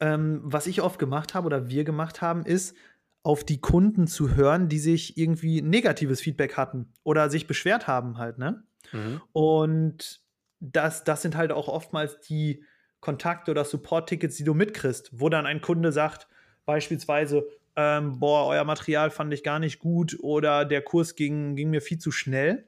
ähm, 0.00 0.40
was 0.44 0.66
ich 0.66 0.82
oft 0.82 0.98
gemacht 0.98 1.34
habe 1.34 1.46
oder 1.46 1.68
wir 1.68 1.84
gemacht 1.84 2.20
haben, 2.20 2.44
ist, 2.44 2.76
auf 3.22 3.44
die 3.44 3.60
Kunden 3.60 4.06
zu 4.06 4.36
hören, 4.36 4.68
die 4.68 4.78
sich 4.78 5.18
irgendwie 5.18 5.60
negatives 5.60 6.20
Feedback 6.20 6.56
hatten 6.56 6.92
oder 7.02 7.30
sich 7.30 7.46
beschwert 7.46 7.86
haben 7.86 8.16
halt, 8.16 8.38
ne? 8.38 8.62
Mhm. 8.92 9.20
Und 9.32 10.22
das, 10.60 11.04
das 11.04 11.22
sind 11.22 11.36
halt 11.36 11.52
auch 11.52 11.68
oftmals 11.68 12.20
die 12.20 12.64
Kontakte 13.00 13.50
oder 13.50 13.64
Support-Tickets, 13.64 14.36
die 14.36 14.44
du 14.44 14.54
mitkriegst, 14.54 15.10
wo 15.12 15.28
dann 15.28 15.46
ein 15.46 15.60
Kunde 15.60 15.92
sagt, 15.92 16.26
beispielsweise, 16.66 17.46
ähm, 17.76 18.18
boah, 18.18 18.48
euer 18.48 18.64
Material 18.64 19.10
fand 19.10 19.32
ich 19.32 19.44
gar 19.44 19.58
nicht 19.58 19.78
gut 19.78 20.18
oder 20.20 20.64
der 20.64 20.82
Kurs 20.82 21.14
ging, 21.14 21.54
ging 21.54 21.70
mir 21.70 21.80
viel 21.80 21.98
zu 21.98 22.10
schnell. 22.10 22.66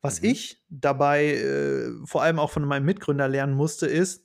Was 0.00 0.22
mhm. 0.22 0.30
ich 0.30 0.62
dabei 0.68 1.34
äh, 1.34 1.90
vor 2.04 2.22
allem 2.22 2.38
auch 2.38 2.50
von 2.50 2.64
meinem 2.64 2.84
Mitgründer 2.84 3.28
lernen 3.28 3.54
musste, 3.54 3.86
ist, 3.86 4.24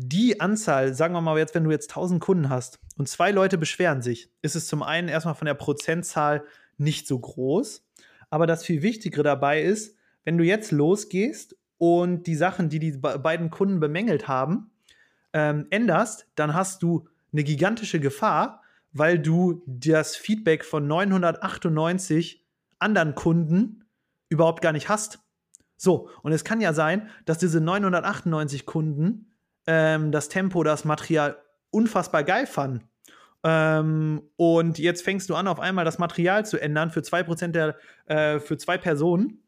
die 0.00 0.40
Anzahl, 0.40 0.94
sagen 0.94 1.12
wir 1.14 1.20
mal 1.20 1.36
jetzt, 1.38 1.56
wenn 1.56 1.64
du 1.64 1.72
jetzt 1.72 1.90
1000 1.90 2.20
Kunden 2.20 2.50
hast 2.50 2.78
und 2.96 3.08
zwei 3.08 3.32
Leute 3.32 3.58
beschweren 3.58 4.00
sich, 4.00 4.30
ist 4.42 4.54
es 4.54 4.68
zum 4.68 4.84
einen 4.84 5.08
erstmal 5.08 5.34
von 5.34 5.46
der 5.46 5.54
Prozentzahl 5.54 6.44
nicht 6.76 7.08
so 7.08 7.18
groß. 7.18 7.84
Aber 8.30 8.46
das 8.46 8.64
viel 8.64 8.82
Wichtigere 8.82 9.24
dabei 9.24 9.60
ist, 9.60 9.96
wenn 10.22 10.38
du 10.38 10.44
jetzt 10.44 10.70
losgehst 10.70 11.57
und 11.78 12.26
die 12.26 12.34
Sachen, 12.34 12.68
die 12.68 12.78
die 12.78 12.92
beiden 12.92 13.50
Kunden 13.50 13.80
bemängelt 13.80 14.28
haben, 14.28 14.70
ähm, 15.32 15.66
änderst, 15.70 16.26
dann 16.34 16.54
hast 16.54 16.82
du 16.82 17.08
eine 17.32 17.44
gigantische 17.44 18.00
Gefahr, 18.00 18.62
weil 18.92 19.18
du 19.18 19.62
das 19.66 20.16
Feedback 20.16 20.64
von 20.64 20.86
998 20.86 22.44
anderen 22.78 23.14
Kunden 23.14 23.84
überhaupt 24.28 24.62
gar 24.62 24.72
nicht 24.72 24.88
hast. 24.88 25.20
So, 25.76 26.10
und 26.22 26.32
es 26.32 26.44
kann 26.44 26.60
ja 26.60 26.72
sein, 26.72 27.08
dass 27.24 27.38
diese 27.38 27.60
998 27.60 28.66
Kunden 28.66 29.26
ähm, 29.66 30.10
das 30.10 30.28
Tempo, 30.28 30.64
das 30.64 30.84
Material 30.84 31.38
unfassbar 31.70 32.24
geil 32.24 32.46
fanden. 32.46 32.88
Ähm, 33.44 34.22
und 34.36 34.78
jetzt 34.78 35.02
fängst 35.02 35.30
du 35.30 35.36
an, 35.36 35.46
auf 35.46 35.60
einmal 35.60 35.84
das 35.84 35.98
Material 35.98 36.44
zu 36.44 36.58
ändern 36.58 36.90
für 36.90 37.00
2% 37.00 37.48
der, 37.48 37.76
äh, 38.06 38.40
für 38.40 38.56
zwei 38.56 38.78
Personen 38.78 39.42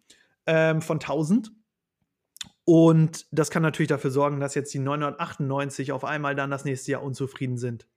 ähm, 0.47 0.81
von 0.83 0.99
1000. 0.99 1.53
Und 2.71 3.27
das 3.33 3.51
kann 3.51 3.65
natürlich 3.65 3.89
dafür 3.89 4.13
sorgen, 4.13 4.39
dass 4.39 4.55
jetzt 4.55 4.73
die 4.73 4.79
998 4.79 5.91
auf 5.91 6.05
einmal 6.05 6.37
dann 6.37 6.53
das 6.53 6.65
nächste 6.65 6.93
Jahr 6.93 7.03
unzufrieden 7.03 7.59
sind. 7.59 7.89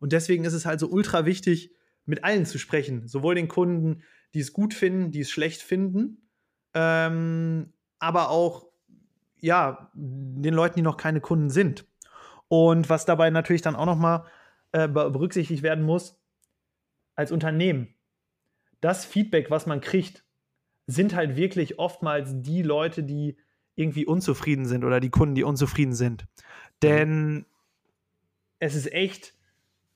Und 0.00 0.12
deswegen 0.12 0.44
ist 0.44 0.52
es 0.52 0.66
halt 0.66 0.80
so 0.80 0.88
ultra 0.88 1.24
wichtig, 1.24 1.74
mit 2.04 2.22
allen 2.22 2.44
zu 2.44 2.58
sprechen. 2.58 3.08
Sowohl 3.08 3.36
den 3.36 3.48
Kunden, 3.48 4.02
die 4.34 4.40
es 4.40 4.52
gut 4.52 4.74
finden, 4.74 5.12
die 5.12 5.20
es 5.20 5.30
schlecht 5.30 5.62
finden, 5.62 6.28
ähm, 6.74 7.72
aber 8.00 8.28
auch 8.28 8.66
ja, 9.40 9.90
den 9.94 10.52
Leuten, 10.52 10.76
die 10.76 10.82
noch 10.82 10.98
keine 10.98 11.22
Kunden 11.22 11.48
sind. 11.48 11.86
Und 12.48 12.90
was 12.90 13.06
dabei 13.06 13.30
natürlich 13.30 13.62
dann 13.62 13.76
auch 13.76 13.86
nochmal 13.86 14.26
äh, 14.72 14.88
berücksichtigt 14.88 15.62
werden 15.62 15.86
muss, 15.86 16.20
als 17.14 17.32
Unternehmen, 17.32 17.94
das 18.82 19.06
Feedback, 19.06 19.50
was 19.50 19.64
man 19.64 19.80
kriegt, 19.80 20.22
sind 20.86 21.14
halt 21.14 21.34
wirklich 21.34 21.78
oftmals 21.78 22.42
die 22.42 22.60
Leute, 22.60 23.04
die 23.04 23.38
irgendwie 23.74 24.06
unzufrieden 24.06 24.66
sind 24.66 24.84
oder 24.84 25.00
die 25.00 25.10
Kunden, 25.10 25.34
die 25.34 25.44
unzufrieden 25.44 25.94
sind. 25.94 26.26
Denn 26.82 27.46
es 28.58 28.74
ist 28.74 28.92
echt 28.92 29.34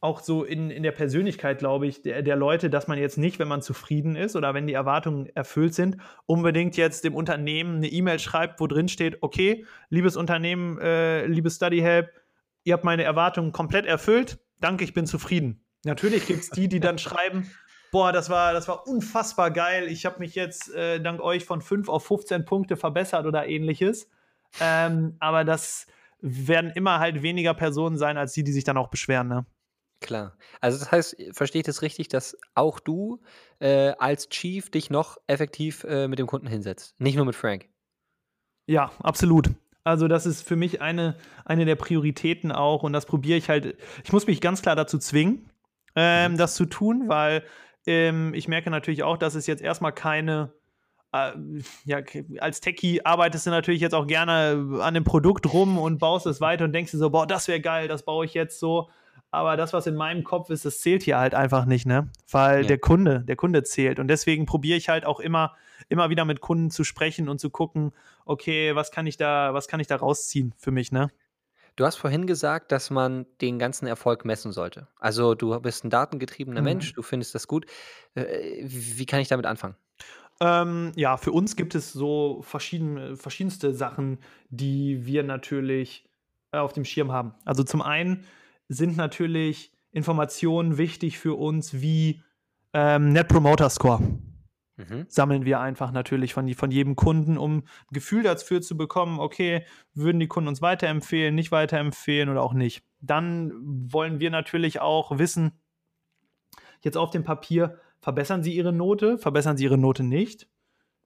auch 0.01 0.21
so 0.21 0.45
in, 0.45 0.71
in 0.71 0.83
der 0.83 0.93
Persönlichkeit, 0.93 1.59
glaube 1.59 1.87
ich, 1.87 2.03
der, 2.03 2.23
der 2.23 2.37
Leute, 2.37 2.71
dass 2.71 2.87
man 2.87 2.99
jetzt 2.99 3.19
nicht, 3.19 3.39
wenn 3.39 3.49
man 3.49 3.63
zufrieden 3.63 4.15
ist 4.15 4.37
oder 4.37 4.55
wenn 4.55 4.67
die 4.67 4.75
Erwartungen 4.75 5.27
erfüllt 5.35 5.75
sind, 5.75 5.97
unbedingt 6.27 6.77
jetzt 6.77 7.05
dem 7.05 7.15
Unternehmen 7.15 7.77
eine 7.77 7.89
E-Mail 7.89 8.19
schreibt, 8.19 8.61
wo 8.61 8.67
drin 8.67 8.89
steht, 8.89 9.23
okay, 9.23 9.65
liebes 9.89 10.17
Unternehmen, 10.17 10.79
äh, 10.79 11.27
liebes 11.27 11.57
StudyHelp, 11.57 12.11
ihr 12.65 12.75
habt 12.75 12.85
meine 12.85 13.05
Erwartungen 13.05 13.53
komplett 13.53 13.87
erfüllt, 13.87 14.39
danke, 14.61 14.85
ich 14.85 14.95
bin 14.95 15.07
zufrieden. 15.07 15.65
Natürlich 15.85 16.27
gibt 16.27 16.41
es 16.41 16.51
die, 16.51 16.69
die 16.69 16.81
dann 16.81 16.99
schreiben, 16.99 17.51
Boah, 17.97 18.13
das 18.13 18.29
war, 18.29 18.53
das 18.53 18.69
war 18.69 18.87
unfassbar 18.87 19.51
geil. 19.51 19.89
Ich 19.89 20.05
habe 20.05 20.19
mich 20.19 20.35
jetzt 20.35 20.71
äh, 20.75 21.01
dank 21.01 21.19
euch 21.19 21.47
von 21.47 21.63
5 21.63 21.89
auf 21.89 22.05
15 22.05 22.45
Punkte 22.45 22.77
verbessert 22.77 23.25
oder 23.25 23.49
ähnliches. 23.49 24.11
Ähm, 24.61 25.17
aber 25.19 25.45
das 25.45 25.87
werden 26.21 26.71
immer 26.75 26.99
halt 26.99 27.23
weniger 27.23 27.55
Personen 27.55 27.97
sein, 27.97 28.19
als 28.19 28.35
die, 28.35 28.45
die 28.45 28.53
sich 28.53 28.65
dann 28.65 28.77
auch 28.77 28.89
beschweren, 28.89 29.29
ne? 29.29 29.47
Klar. 30.03 30.37
Also 30.61 30.79
das 30.79 30.93
heißt, 30.93 31.17
verstehe 31.33 31.61
ich 31.61 31.67
das 31.67 31.81
richtig, 31.81 32.09
dass 32.09 32.37
auch 32.55 32.81
du 32.81 33.23
äh, 33.61 33.93
als 33.99 34.29
Chief 34.29 34.71
dich 34.71 34.91
noch 34.91 35.17
effektiv 35.27 35.83
äh, 35.85 36.07
mit 36.07 36.19
dem 36.19 36.27
Kunden 36.27 36.49
hinsetzt? 36.49 37.01
Nicht 37.01 37.17
nur 37.17 37.25
mit 37.25 37.35
Frank? 37.35 37.67
Ja, 38.67 38.91
absolut. 39.03 39.49
Also 39.85 40.07
das 40.07 40.27
ist 40.27 40.47
für 40.47 40.57
mich 40.57 40.83
eine, 40.83 41.17
eine 41.47 41.65
der 41.65 41.77
Prioritäten 41.77 42.53
auch 42.53 42.83
und 42.83 42.93
das 42.93 43.07
probiere 43.07 43.39
ich 43.39 43.49
halt. 43.49 43.79
Ich 44.05 44.13
muss 44.13 44.27
mich 44.27 44.43
ganz 44.43 44.61
klar 44.61 44.77
dazu 44.77 44.99
zwingen, 44.99 45.49
ähm, 45.95 46.33
mhm. 46.33 46.37
das 46.37 46.57
zu 46.57 46.67
tun, 46.67 47.09
weil 47.09 47.43
ähm, 47.87 48.35
ich 48.35 48.49
merke 48.49 48.71
natürlich 48.71 49.03
auch, 49.03 49.17
dass 49.17 49.35
es 49.35 49.47
jetzt 49.47 49.63
erstmal 49.63 49.93
keine 49.93 50.53
äh, 51.13 51.33
ja, 51.85 51.99
als 52.41 52.61
Techie 52.61 53.05
arbeitest 53.05 53.47
du 53.47 53.51
natürlich 53.51 53.81
jetzt 53.81 53.95
auch 53.95 54.07
gerne 54.07 54.81
an 54.81 54.95
dem 54.95 55.05
Produkt 55.05 55.53
rum 55.53 55.79
und 55.79 55.99
baust 55.99 56.27
es 56.27 56.41
weiter 56.41 56.65
und 56.65 56.73
denkst 56.73 56.93
dir 56.93 56.99
so, 56.99 57.11
boah, 57.11 57.27
das 57.27 57.49
wäre 57.49 57.61
geil, 57.61 57.89
das 57.89 58.05
baue 58.05 58.25
ich 58.25 58.35
jetzt 58.35 58.59
so. 58.59 58.89
Aber 59.31 59.57
das, 59.57 59.73
was 59.73 59.87
in 59.87 59.97
meinem 59.97 60.25
Kopf 60.25 60.51
ist, 60.51 60.65
das 60.65 60.81
zählt 60.81 61.03
hier 61.03 61.19
halt 61.19 61.35
einfach 61.35 61.67
nicht, 61.67 61.85
ne? 61.85 62.11
Weil 62.31 62.63
ja. 62.63 62.69
der 62.69 62.79
Kunde, 62.79 63.23
der 63.27 63.37
Kunde 63.37 63.65
zählt. 63.65 63.99
Und 63.99 64.09
deswegen 64.09 64.47
probiere 64.47 64.79
ich 64.79 64.89
halt 64.89 65.05
auch 65.05 65.21
immer, 65.21 65.55
immer 65.89 66.11
wieder 66.11 66.25
mit 66.25 66.41
Kunden 66.41 66.71
zu 66.71 66.85
sprechen 66.85 67.29
und 67.29 67.39
zu 67.39 67.51
gucken, 67.51 67.93
okay, 68.25 68.75
was 68.75 68.91
kann 68.91 69.07
ich 69.07 69.17
da, 69.17 69.53
was 69.53 69.69
kann 69.69 69.81
ich 69.81 69.89
da 69.89 69.97
rausziehen 69.97 70.55
für 70.57 70.71
mich, 70.71 70.93
ne? 70.93 71.11
Du 71.77 71.85
hast 71.85 71.97
vorhin 71.97 72.27
gesagt, 72.27 72.73
dass 72.73 72.91
man 72.91 73.27
den 73.43 73.59
ganzen 73.59 73.87
Erfolg 73.87 74.25
messen 74.25 74.51
sollte. 74.51 74.89
Also 74.99 75.35
du 75.35 75.61
bist 75.61 75.85
ein 75.85 75.91
datengetriebener 75.91 76.61
mhm. 76.61 76.65
Mensch, 76.65 76.95
du 76.95 77.03
findest 77.03 77.35
das 77.35 77.47
gut. 77.47 77.67
Äh, 78.15 78.63
wie 78.65 79.05
kann 79.07 79.21
ich 79.21 79.29
damit 79.29 79.45
anfangen? 79.45 79.77
Ähm, 80.41 80.93
ja, 80.97 81.17
für 81.17 81.33
uns 81.33 81.57
gibt 81.57 81.75
es 81.75 81.93
so 81.93 82.43
verschiedene, 82.43 83.17
verschiedenste 83.17 83.75
Sachen, 83.75 84.19
die 84.49 85.07
wir 85.07 85.23
natürlich 85.23 86.09
äh, 86.53 86.59
auf 86.59 86.73
dem 86.73 86.85
Schirm 86.85 87.13
haben. 87.13 87.35
Also 87.45 87.63
zum 87.63 87.83
einen 87.83 88.25
sind 88.69 88.97
natürlich 88.97 89.73
Informationen 89.93 90.79
wichtig 90.79 91.19
für 91.19 91.35
uns 91.39 91.81
wie 91.81 92.23
ähm, 92.73 93.13
Net 93.13 93.29
Promoter 93.29 93.71
Score. 93.71 94.01
Mhm. 94.77 95.07
Sammeln 95.09 95.45
wir 95.45 95.61
einfach 95.61 95.91
natürlich 95.91 96.35
von, 96.35 96.53
von 96.55 96.71
jedem 96.71 96.97
Kunden, 96.97 97.39
um 97.39 97.59
ein 97.59 97.65
Gefühl 97.93 98.23
dafür 98.23 98.61
zu 98.61 98.77
bekommen, 98.77 99.21
okay, 99.21 99.65
würden 99.95 100.21
die 100.21 100.29
Kunden 100.29 100.49
uns 100.49 100.61
weiterempfehlen, 100.61 101.35
nicht 101.35 101.51
weiterempfehlen 101.51 102.29
oder 102.29 102.43
auch 102.43 102.53
nicht. 102.53 102.85
Dann 103.01 103.53
wollen 103.91 104.21
wir 104.21 104.31
natürlich 104.31 104.81
auch 104.81 105.19
wissen, 105.19 105.53
jetzt 106.83 106.97
auf 106.97 107.11
dem 107.11 107.25
Papier, 107.25 107.79
verbessern 108.01 108.43
sie 108.43 108.55
ihre 108.55 108.73
Note, 108.73 109.19
verbessern 109.19 109.57
sie 109.57 109.65
ihre 109.65 109.79
Note 109.79 110.03
nicht. 110.03 110.49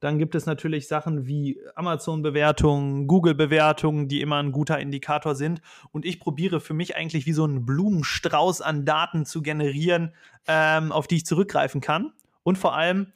Dann 0.00 0.18
gibt 0.18 0.34
es 0.34 0.46
natürlich 0.46 0.88
Sachen 0.88 1.26
wie 1.26 1.60
Amazon-Bewertungen, 1.74 3.06
Google-Bewertungen, 3.06 4.08
die 4.08 4.22
immer 4.22 4.36
ein 4.42 4.50
guter 4.50 4.78
Indikator 4.78 5.34
sind. 5.34 5.60
Und 5.92 6.06
ich 6.06 6.18
probiere 6.18 6.60
für 6.60 6.72
mich 6.72 6.96
eigentlich 6.96 7.26
wie 7.26 7.34
so 7.34 7.44
einen 7.44 7.66
Blumenstrauß 7.66 8.62
an 8.62 8.86
Daten 8.86 9.26
zu 9.26 9.42
generieren, 9.42 10.14
ähm, 10.48 10.90
auf 10.90 11.06
die 11.06 11.16
ich 11.16 11.26
zurückgreifen 11.26 11.82
kann. 11.82 12.12
Und 12.42 12.56
vor 12.56 12.74
allem 12.74 13.12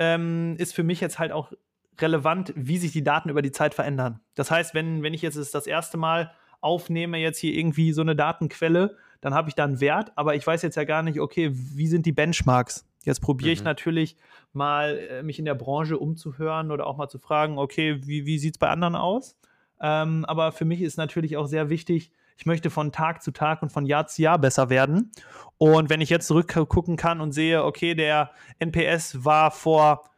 ähm, 0.00 0.56
ist 0.58 0.74
für 0.74 0.82
mich 0.82 1.00
jetzt 1.00 1.20
halt 1.20 1.30
auch 1.30 1.52
relevant, 2.00 2.52
wie 2.56 2.78
sich 2.78 2.90
die 2.90 3.04
Daten 3.04 3.28
über 3.28 3.42
die 3.42 3.52
Zeit 3.52 3.74
verändern. 3.74 4.20
Das 4.34 4.50
heißt, 4.50 4.74
wenn, 4.74 5.02
wenn 5.02 5.14
ich 5.14 5.22
jetzt 5.22 5.36
das 5.54 5.66
erste 5.66 5.98
Mal 5.98 6.32
aufnehme, 6.60 7.18
jetzt 7.18 7.38
hier 7.38 7.52
irgendwie 7.52 7.92
so 7.92 8.00
eine 8.00 8.16
Datenquelle, 8.16 8.96
dann 9.20 9.34
habe 9.34 9.50
ich 9.50 9.54
da 9.54 9.64
einen 9.64 9.80
Wert, 9.80 10.12
aber 10.16 10.34
ich 10.34 10.46
weiß 10.46 10.62
jetzt 10.62 10.76
ja 10.76 10.84
gar 10.84 11.02
nicht, 11.02 11.20
okay, 11.20 11.50
wie 11.52 11.86
sind 11.86 12.06
die 12.06 12.12
Benchmarks? 12.12 12.86
Jetzt 13.04 13.20
probiere 13.20 13.50
ich 13.50 13.60
mhm. 13.60 13.66
natürlich 13.66 14.16
mal, 14.52 14.98
äh, 14.98 15.22
mich 15.22 15.38
in 15.38 15.44
der 15.44 15.54
Branche 15.54 15.98
umzuhören 15.98 16.70
oder 16.70 16.86
auch 16.86 16.96
mal 16.96 17.08
zu 17.08 17.18
fragen, 17.18 17.58
okay, 17.58 18.00
wie, 18.06 18.24
wie 18.24 18.38
sieht 18.38 18.54
es 18.54 18.58
bei 18.58 18.68
anderen 18.68 18.96
aus? 18.96 19.36
Ähm, 19.82 20.24
aber 20.26 20.52
für 20.52 20.64
mich 20.64 20.80
ist 20.80 20.96
natürlich 20.96 21.36
auch 21.36 21.46
sehr 21.46 21.68
wichtig, 21.68 22.10
ich 22.40 22.46
möchte 22.46 22.70
von 22.70 22.90
Tag 22.90 23.22
zu 23.22 23.32
Tag 23.32 23.60
und 23.60 23.70
von 23.70 23.84
Jahr 23.84 24.06
zu 24.06 24.22
Jahr 24.22 24.38
besser 24.38 24.70
werden. 24.70 25.12
Und 25.58 25.90
wenn 25.90 26.00
ich 26.00 26.08
jetzt 26.08 26.26
zurückgucken 26.26 26.96
kann 26.96 27.20
und 27.20 27.32
sehe, 27.32 27.62
okay, 27.62 27.94
der 27.94 28.30
NPS 28.58 29.26
war 29.26 29.50
vor 29.50 30.08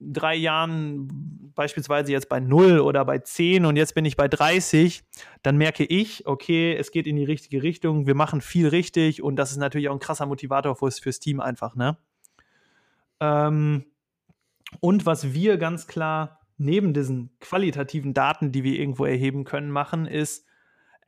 drei 0.00 0.34
Jahren 0.34 1.52
beispielsweise 1.54 2.10
jetzt 2.10 2.30
bei 2.30 2.40
0 2.40 2.80
oder 2.80 3.04
bei 3.04 3.18
10 3.18 3.66
und 3.66 3.76
jetzt 3.76 3.94
bin 3.94 4.06
ich 4.06 4.16
bei 4.16 4.28
30, 4.28 5.04
dann 5.42 5.58
merke 5.58 5.84
ich, 5.84 6.26
okay, 6.26 6.74
es 6.74 6.90
geht 6.90 7.06
in 7.06 7.16
die 7.16 7.24
richtige 7.24 7.62
Richtung, 7.62 8.06
wir 8.06 8.14
machen 8.14 8.40
viel 8.40 8.68
richtig 8.68 9.22
und 9.22 9.36
das 9.36 9.50
ist 9.50 9.58
natürlich 9.58 9.90
auch 9.90 9.94
ein 9.94 10.00
krasser 10.00 10.24
Motivator 10.24 10.74
fürs, 10.74 10.98
fürs 11.00 11.20
Team 11.20 11.38
einfach, 11.38 11.74
ne? 11.74 11.98
Ähm, 13.20 13.84
und 14.80 15.04
was 15.04 15.34
wir 15.34 15.58
ganz 15.58 15.86
klar 15.86 16.40
neben 16.56 16.94
diesen 16.94 17.36
qualitativen 17.40 18.14
Daten, 18.14 18.52
die 18.52 18.64
wir 18.64 18.78
irgendwo 18.78 19.04
erheben 19.04 19.44
können, 19.44 19.70
machen, 19.70 20.06
ist, 20.06 20.47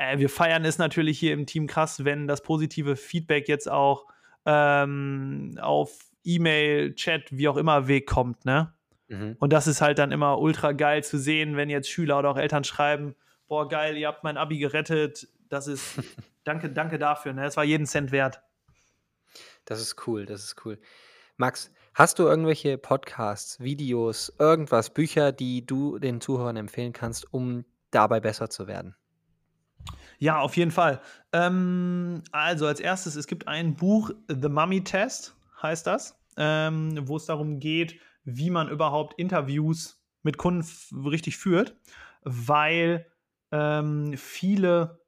äh, 0.00 0.18
wir 0.18 0.30
feiern 0.30 0.64
es 0.64 0.78
natürlich 0.78 1.18
hier 1.18 1.34
im 1.34 1.46
Team 1.46 1.66
krass, 1.66 2.04
wenn 2.04 2.26
das 2.26 2.42
positive 2.42 2.96
Feedback 2.96 3.48
jetzt 3.48 3.70
auch 3.70 4.06
ähm, 4.46 5.58
auf 5.60 5.98
E-Mail, 6.24 6.94
Chat, 6.94 7.36
wie 7.36 7.48
auch 7.48 7.56
immer 7.56 7.86
Weg 7.86 8.06
kommt, 8.06 8.44
ne? 8.44 8.72
Mhm. 9.08 9.36
Und 9.38 9.52
das 9.52 9.66
ist 9.66 9.80
halt 9.80 9.98
dann 9.98 10.12
immer 10.12 10.38
ultra 10.38 10.72
geil 10.72 11.04
zu 11.04 11.18
sehen, 11.18 11.56
wenn 11.56 11.68
jetzt 11.68 11.90
Schüler 11.90 12.18
oder 12.18 12.30
auch 12.30 12.36
Eltern 12.36 12.64
schreiben, 12.64 13.14
boah, 13.48 13.68
geil, 13.68 13.96
ihr 13.96 14.08
habt 14.08 14.24
mein 14.24 14.36
Abi 14.36 14.58
gerettet. 14.58 15.28
Das 15.48 15.66
ist, 15.66 15.98
danke, 16.44 16.70
danke 16.70 16.98
dafür, 16.98 17.32
ne? 17.32 17.44
Es 17.44 17.56
war 17.56 17.64
jeden 17.64 17.86
Cent 17.86 18.12
wert. 18.12 18.40
Das 19.66 19.80
ist 19.80 20.06
cool, 20.06 20.24
das 20.24 20.44
ist 20.44 20.64
cool. 20.64 20.78
Max, 21.36 21.70
Hast 21.92 22.20
du 22.20 22.22
irgendwelche 22.22 22.78
Podcasts, 22.78 23.58
Videos, 23.58 24.32
irgendwas, 24.38 24.90
Bücher, 24.90 25.32
die 25.32 25.66
du 25.66 25.98
den 25.98 26.20
Zuhörern 26.20 26.56
empfehlen 26.56 26.92
kannst, 26.92 27.34
um 27.34 27.64
dabei 27.90 28.20
besser 28.20 28.48
zu 28.48 28.68
werden? 28.68 28.94
Ja, 30.20 30.38
auf 30.38 30.54
jeden 30.56 30.70
Fall. 30.70 31.00
Ähm, 31.32 32.22
also 32.30 32.66
als 32.66 32.78
erstes, 32.78 33.16
es 33.16 33.26
gibt 33.26 33.48
ein 33.48 33.74
Buch, 33.74 34.10
The 34.28 34.50
Mummy 34.50 34.84
Test 34.84 35.34
heißt 35.62 35.86
das, 35.86 36.14
ähm, 36.36 37.08
wo 37.08 37.16
es 37.16 37.24
darum 37.24 37.58
geht, 37.58 37.98
wie 38.24 38.50
man 38.50 38.68
überhaupt 38.68 39.18
Interviews 39.18 40.04
mit 40.22 40.36
Kunden 40.36 40.62
richtig 41.06 41.38
führt, 41.38 41.74
weil 42.22 43.06
ähm, 43.50 44.12
viele 44.18 45.00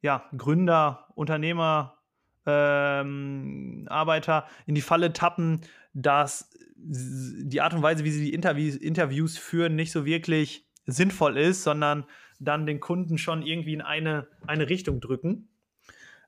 ja, 0.00 0.28
Gründer, 0.36 1.06
Unternehmer, 1.14 1.98
ähm, 2.44 3.86
Arbeiter 3.88 4.48
in 4.66 4.74
die 4.74 4.80
Falle 4.80 5.12
tappen, 5.12 5.60
dass 5.94 6.50
die 6.74 7.60
Art 7.60 7.74
und 7.74 7.82
Weise, 7.82 8.02
wie 8.02 8.10
sie 8.10 8.24
die 8.24 8.34
Interviews, 8.34 8.74
Interviews 8.74 9.38
führen, 9.38 9.76
nicht 9.76 9.92
so 9.92 10.04
wirklich 10.04 10.66
sinnvoll 10.86 11.36
ist, 11.36 11.62
sondern 11.62 12.04
dann 12.38 12.66
den 12.66 12.80
Kunden 12.80 13.18
schon 13.18 13.42
irgendwie 13.42 13.74
in 13.74 13.82
eine, 13.82 14.26
eine 14.46 14.68
Richtung 14.68 15.00
drücken. 15.00 15.48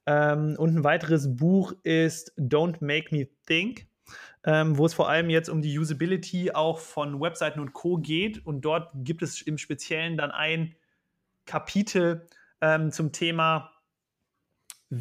Ähm, 0.07 0.57
und 0.59 0.77
ein 0.77 0.85
weiteres 0.85 1.37
Buch 1.37 1.73
ist 1.83 2.33
Don't 2.39 2.85
Make 2.85 3.15
Me 3.15 3.29
Think, 3.47 3.87
ähm, 4.45 4.77
wo 4.79 4.87
es 4.87 4.95
vor 4.95 5.09
allem 5.09 5.31
jetzt 5.31 5.49
um 5.49 5.63
die 5.63 5.79
Usability 5.79 6.53
auch 6.53 6.79
von 6.79 7.21
Webseiten 7.21 7.61
und 7.61 7.73
Co. 7.73 7.97
geht. 7.97 8.47
Und 8.47 8.63
dort 8.63 8.91
gibt 8.95 9.23
es 9.23 9.43
im 9.43 9.59
Speziellen 9.59 10.17
dann 10.17 10.31
ein 10.31 10.77
Kapitel 11.47 12.27
ähm, 12.61 12.93
zum 12.93 13.13
Thema 13.13 13.71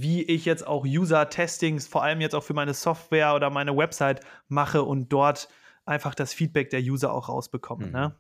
wie 0.02 0.24
ich 0.24 0.46
jetzt 0.46 0.66
auch 0.66 0.86
User-Testings, 0.86 1.88
vor 1.88 2.04
allem 2.04 2.22
jetzt 2.22 2.34
auch 2.34 2.44
für 2.44 2.54
meine 2.54 2.74
Software 2.74 3.36
oder 3.36 3.50
meine 3.50 3.76
Website 3.76 4.22
mache 4.48 4.84
und 4.84 5.10
dort 5.10 5.50
einfach 5.86 6.16
das 6.16 6.34
Feedback 6.34 6.70
der 6.70 6.82
User 6.82 7.14
auch 7.14 7.30
rausbekomme. 7.30 7.88
Mhm. 7.88 7.92
Ne? 7.92 8.16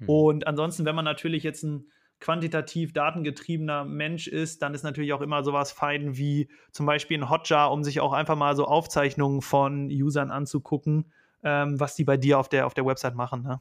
Mhm. 0.00 0.08
Und 0.08 0.46
ansonsten, 0.46 0.84
wenn 0.84 0.94
man 0.94 1.04
natürlich 1.04 1.42
jetzt 1.42 1.62
ein 1.62 1.86
quantitativ 2.20 2.92
datengetriebener 2.92 3.84
Mensch 3.84 4.26
ist, 4.28 4.62
dann 4.62 4.74
ist 4.74 4.82
natürlich 4.82 5.12
auch 5.12 5.22
immer 5.22 5.42
sowas 5.42 5.72
fein 5.72 6.16
wie 6.16 6.50
zum 6.70 6.84
Beispiel 6.86 7.18
ein 7.18 7.30
Hotjar, 7.30 7.72
um 7.72 7.82
sich 7.82 8.00
auch 8.00 8.12
einfach 8.12 8.36
mal 8.36 8.54
so 8.54 8.66
Aufzeichnungen 8.66 9.40
von 9.40 9.88
Usern 9.90 10.30
anzugucken, 10.30 11.12
ähm, 11.42 11.80
was 11.80 11.94
die 11.94 12.04
bei 12.04 12.18
dir 12.18 12.38
auf 12.38 12.48
der, 12.48 12.66
auf 12.66 12.74
der 12.74 12.84
Website 12.84 13.14
machen. 13.14 13.42
Ne? 13.42 13.60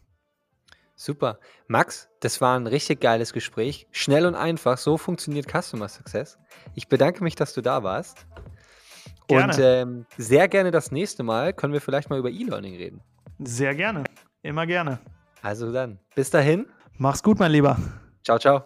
Super. 0.96 1.40
Max, 1.68 2.10
das 2.20 2.42
war 2.42 2.60
ein 2.60 2.68
richtig 2.68 3.00
geiles 3.00 3.32
Gespräch. 3.32 3.88
Schnell 3.92 4.26
und 4.26 4.36
einfach. 4.36 4.78
So 4.78 4.98
funktioniert 4.98 5.48
Customer 5.50 5.88
Success. 5.88 6.38
Ich 6.76 6.90
bedanke 6.90 7.24
mich, 7.24 7.36
dass 7.36 7.54
du 7.54 7.62
da 7.62 7.84
warst. 7.84 8.28
Gerne. 9.30 9.54
Und 9.54 9.60
ähm, 9.62 10.06
sehr 10.18 10.50
gerne 10.50 10.72
das 10.72 10.92
nächste 10.92 11.24
Mal 11.24 11.54
können 11.54 11.72
wir 11.72 11.80
vielleicht 11.80 12.10
mal 12.10 12.20
über 12.20 12.30
E-Learning 12.30 12.76
reden. 12.76 13.02
Sehr 13.40 13.74
gerne. 13.76 14.04
Immer 14.42 14.66
gerne. 14.66 15.00
Also 15.42 15.72
dann, 15.72 16.00
bis 16.16 16.30
dahin. 16.30 16.68
Mach's 16.98 17.24
gut, 17.24 17.40
mein 17.40 17.52
Lieber. 17.52 17.78
Ciao, 18.24 18.38
ciao. 18.38 18.66